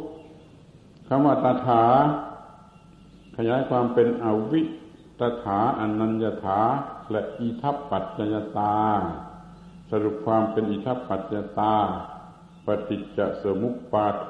[1.08, 1.84] คำว่าตถา
[3.36, 4.62] ขยายความเป็นอวิ
[5.20, 6.60] ตถาอนัญญถา
[7.10, 8.76] และอิทัปปัจจยตา
[9.90, 11.74] สรุปความเป็นอิทัปปัจจยตา
[12.66, 14.28] ปฏิจจสมุปปาโท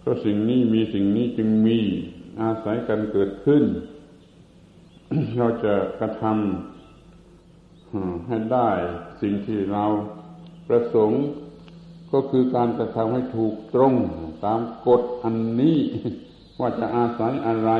[0.00, 1.78] เพราะสิ่งนี้มีสิ่งนี้จึงมี
[2.40, 3.64] อาศัยกันเกิดขึ้น
[5.38, 6.73] เราจะกระทำ
[8.28, 8.70] ให้ได้
[9.22, 9.84] สิ่งที่เรา
[10.68, 11.24] ประสงค์
[12.12, 13.94] ก็คือการกระทำให้ถูกตรง
[14.44, 15.78] ตามกฎอันนี้
[16.60, 17.70] ว่าจะอาศัยอะไร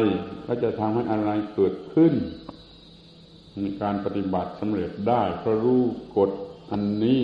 [0.44, 2.14] และจะทำให้อะไรเกิดขึ้น
[3.64, 5.82] มีการปฏิบัติสำเร็จได้เพราะรู้
[6.18, 6.30] กฎ
[6.70, 7.22] อันนี้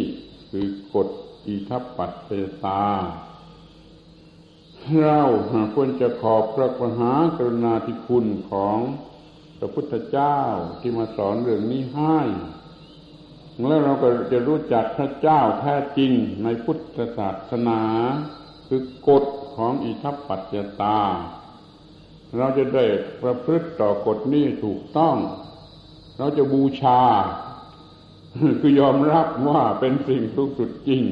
[0.51, 1.09] คือกฎ
[1.47, 2.31] อิทัปปัตเต
[2.65, 2.85] ตา
[5.03, 5.21] เรา
[5.75, 8.79] ควรจะขอบพระมหากรุณาธิคุณของ
[9.59, 10.39] พระพุทธเจ้า
[10.81, 12.19] ที่มาสอนเรื่องนี้ให้
[13.69, 16.13] แล้วเราก็จะรู้จักพระเจ้าแท้จริง
[16.45, 17.81] ในพุทธศาสนา
[18.69, 19.25] คือกฎ
[19.57, 20.99] ของอิทัปปัจจตา
[22.37, 22.85] เราจะได้
[23.23, 25.17] ประพฤติต่อกฎนี้ถูกต้อง
[26.19, 27.01] เราจะบูชา
[28.61, 31.03] คือยอมรับว่าเป็นสิ่งทุกสุดจริง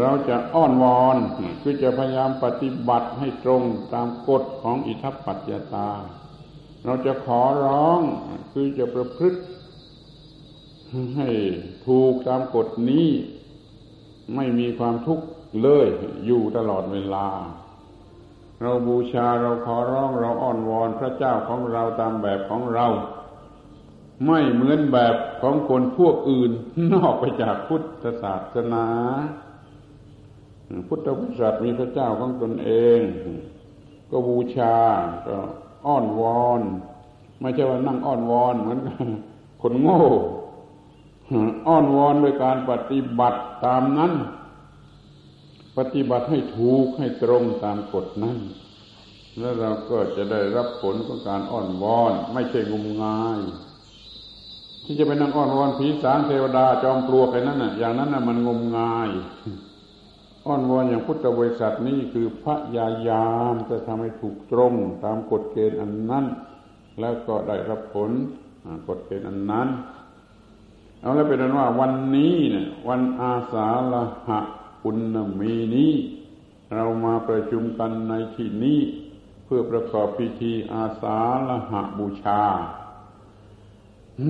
[0.00, 1.16] เราจะอ้อนวอน
[1.62, 3.62] คือจะพยายามปฏิบัติให้ตรง
[3.94, 5.90] ตามกฎของอิทัปปัจจตา
[6.84, 8.00] เราจะขอร้อง
[8.52, 9.40] คือจะประพฤติ
[11.16, 11.28] ให้
[11.86, 13.08] ถูกตามกฎนี้
[14.34, 15.24] ไม่มีความทุกข์
[15.62, 15.86] เลย
[16.26, 17.28] อยู่ตลอดเวลา
[18.62, 22.86] เราบูชาเราขอร้องเราอ้อนวอนพระเจ้าของเราตามแบบของเรา
[24.26, 26.50] ไม่เหมือนแบบของคนพวกอื่น
[26.94, 28.86] นอกไปจากพุทธศาสนา
[30.88, 33.00] พุทธบริษัทมีพระเจ้าของตนเอง
[34.10, 34.76] ก็บูชา
[35.26, 35.36] ก็
[35.86, 36.60] อ้อนวอน
[37.40, 38.78] ไม่ใช่ว่านั่งอ้อนวอนเหมือน
[39.62, 40.00] คนโง่
[41.66, 44.12] อ้อนวอนโดยการปฏิบัติตามนั้น
[45.76, 48.38] ปฏิบัติให้ถูกให้ตรงตามกฎนั้น
[49.40, 53.40] แล้วเราก็จะได้รับผลของการอ้อนวอน ไม่ใช่งมงาย
[54.84, 59.10] ที่จะไปนั่งอ้อนวอนผีสางเทวดาจอมปลวกอะไรนั้นน่ะอย่างนั้นน่ะมันงมงาย
[60.46, 64.74] อ้อนวอนอย่างพุทธบริษัทนี้คือพระยายามจะทำให้ถูกตรง
[65.04, 66.24] ตามกฎเกณฑ์อันนั้น
[67.00, 68.10] แล้วก็ได้รับผล
[68.88, 69.68] กฎเกณฑ์อันนั้น
[71.04, 73.94] เอาแล้วเป็นว่าวันนี้เนี่ยวันอาสาฬ
[74.26, 74.40] หะ
[74.82, 75.92] ปุณมีนี้
[76.74, 78.80] เรามาประชุมกันในที่นี้
[79.44, 82.42] เพื่อประกอบพิธีอาสาฬหะบูชา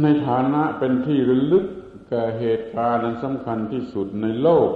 [0.02, 1.66] ในฐานะเป็นที่ระลึก
[2.08, 4.70] แก่เหตุการณ์นั้นสำคัญที่สุดในโลก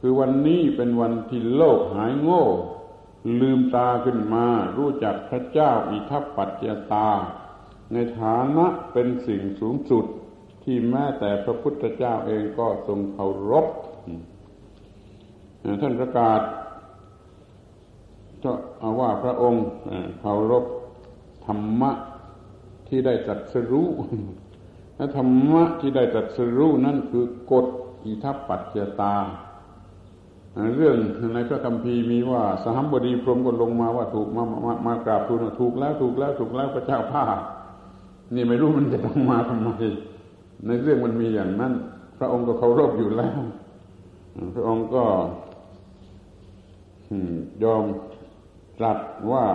[0.00, 2.44] คือวันนี้เป็นวันที่โลกหายโง่
[3.40, 4.46] ลืมตาขึ้นมา
[4.76, 7.08] รู้จักพระเจ้าอิทัปปัจจตา
[7.92, 10.06] ในฐานะเป็นสิ่งสูงสุด
[10.72, 13.66] ที่แม้แต่พระพุทธเจ้าเองก็ทรงเคารพ
[15.80, 16.40] ท่านประกาศ
[18.44, 19.64] ก็เอาว่าพระองค์
[20.20, 20.64] เคารพ
[21.46, 21.90] ธรรมะ
[22.88, 23.88] ที่ได้ตรัสรู้
[24.96, 27.66] และธรรมะที่ได้ตรัสรู้นั่นคือกฎ
[28.04, 29.14] อิทัปปัจจตา
[30.76, 30.96] เรื่อง
[31.34, 37.24] ในพระคัมภีร์มีว่าสหัมบดีพรมก็ลงมาว่าถูกมามามากราบทูลถูกแล้วถูกแล้วถูกแล้วพระเจ้าพ้า
[38.34, 39.70] นี่ไม่รู้มันจะต้องมาทำไม
[40.66, 41.72] ในเรื่องมันมีอย่างนั้น
[42.18, 43.40] พระองค์ก็เคารพอยู่แล้ว
[44.54, 45.04] พระองค์ก็
[47.64, 47.84] ยอม
[48.78, 48.98] ตรัส
[49.32, 49.46] ว่า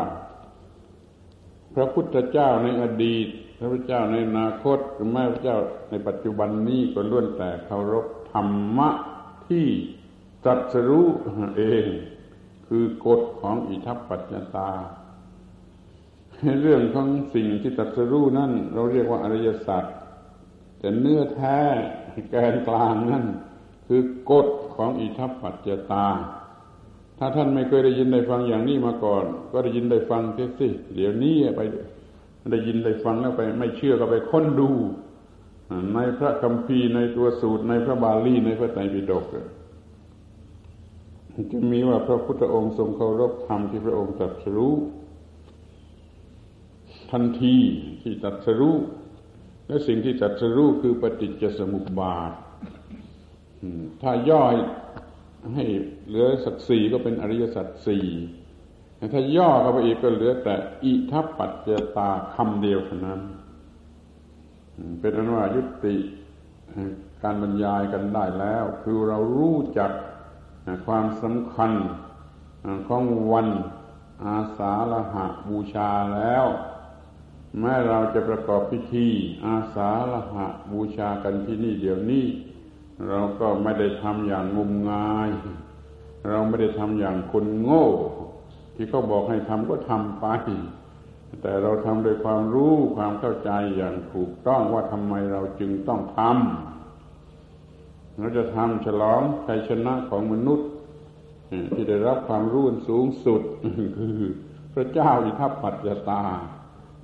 [1.76, 3.28] พระพุทธเจ้าในอดีต
[3.60, 5.58] พระพุทธเจ้าในอนาคตหรือแม่พระเจ้า
[5.89, 8.47] ในปัจจุบันนี้ก็ล้วนแต่เคารพธรร
[8.78, 8.89] มะ
[9.47, 9.68] ที่
[10.43, 11.08] ตรัสรู้
[11.58, 11.86] เอง
[12.68, 14.72] คือกฎของอิทัปปัจจตา
[16.62, 19.84] เรื่องของสิ่งที่ตรัสรู้นั่นเราเรียกว่าอริยสัจ
[20.86, 21.60] แต่เนื้อแท้
[22.30, 23.26] แกนกลางนั่น
[23.88, 26.08] คือกฎของอิทัปปัจจตา
[27.18, 31.62] ถ้าท่านไม่เคยได้ยินได้ฟังอย่างนี้มาก่อน ก็ได้ยินได้ฟังเสียสิเดี๋ยวนี้ไป
[32.52, 34.70] ได้ยินได้ฟังแล้วไป ไม่เชื่อก็ไปค้นดู
[35.94, 39.26] ในพระคัมภีร์ในตัวสูตรในพระบาลีในพระไตรปิฎก
[41.52, 44.74] จะมีว่าพระพุทธองค์ทรงเคารพธรรมที่พระองค์ตรัสรู้
[47.12, 47.56] ทันที
[48.02, 48.76] ที่ตัดสรู้
[49.68, 52.32] และสิ่งที่ตัดสรู้คือปฏิจจสมุปบาท
[54.01, 54.55] ถ้าย่อย
[55.53, 55.63] ให้
[56.07, 58.05] เหลือสักสี่ก็เป็นอริยสัจสี่
[59.13, 63.22] ถ้าย่อเข้าไปอีกก็เหลือแต่อิทัปปัจเจตาคำเดียวเท่านั้น
[64.99, 65.95] เป็นอนุว่ายุติ
[67.24, 69.91] การบรรยายกันได้แล้ว คือเรารู้จัก
[70.86, 71.72] ความสำคัญ
[72.88, 73.47] ของวัน
[74.26, 76.45] อาสาฬหะบูชาแล้ว
[77.60, 79.08] แม้เราจะประกอบพิธี
[79.45, 82.26] อาสาละหะบูชากันที่นี่เดี๋ยวนี้
[83.08, 85.30] เราก็ไม่ได้ทำอย่างงมงาย
[86.30, 87.88] เราไม่ได้ทำอย่างคนโง่
[88.76, 90.26] ที่เขาบอกให้ทำก็ทำไป
[91.41, 100.70] แต่เราทำโดยความรู้ความเข้าใจอย่างถูกต้องว่าทำไมเราจึงต้องทำเราจะทำฉลองชัยชนะของมนุษย์
[101.74, 103.41] ที่ได้รับความรู้สูงสุด
[103.97, 104.20] คือ
[104.74, 106.24] พระเจ้าอิทัปปัจจตา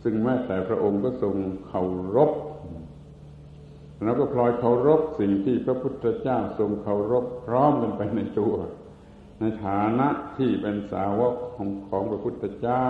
[0.03, 1.35] ซึ่งแม้แต่พระองค์ก็ทรง
[1.67, 1.81] เคา
[2.15, 2.31] รพ
[4.03, 8.55] แล้วก็พลอยเคารพสิ่งที่พระพุทธเจ้าทรงเคารพพร้อมกันไปในตัว
[9.39, 12.89] ในฐานะที่เป็นสาวกของของพระพุทธเจ้า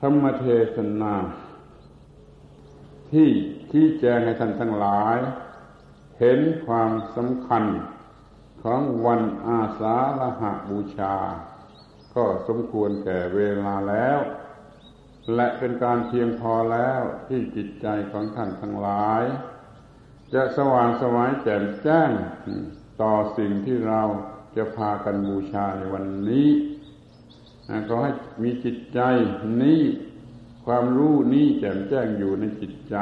[0.00, 0.46] ธรรมเท
[0.76, 1.14] ศนา
[3.10, 3.30] ที่
[3.70, 5.16] ที่แจงให้ท่านทั้งหลาย
[6.20, 7.64] เห็นความสำคัญ
[8.62, 11.14] ของวันอาสาฬหบูชา
[12.14, 14.18] ก็สมควรแก่เวลาแล้ว
[15.34, 19.22] และเป็นการเพียงพอแล้วที่จิตใจของท่านทั้งหลาย
[20.34, 22.10] จะสว่างสวายแจ่มแจ้ง
[23.02, 24.02] ต่อสิ่งที่เรา
[24.56, 26.48] จะพากันบูชาในวันนี้
[27.88, 28.10] ก็ให้
[28.42, 29.00] มีจิตใจ
[29.62, 29.82] นี้
[30.66, 32.96] ความรู้นี้แจ่มแจ้งอยู่ในจิตใจ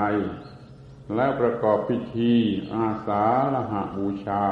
[1.14, 2.34] แล้วประกอบพิธี
[2.74, 4.44] อาสาละหะบูชา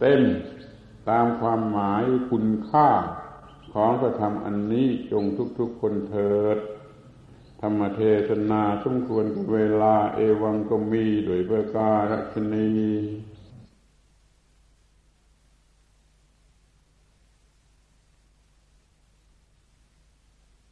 [0.00, 0.22] เต็ม
[1.08, 2.88] ตามความหมายคุณค่า
[3.72, 5.24] ของพระธรรมอันนี้จง
[5.58, 6.58] ทุกๆคนเถิด
[7.60, 12.70] ธรรมเทศนาสมควรกับเวลาเอวังก็มีโดยประการชนี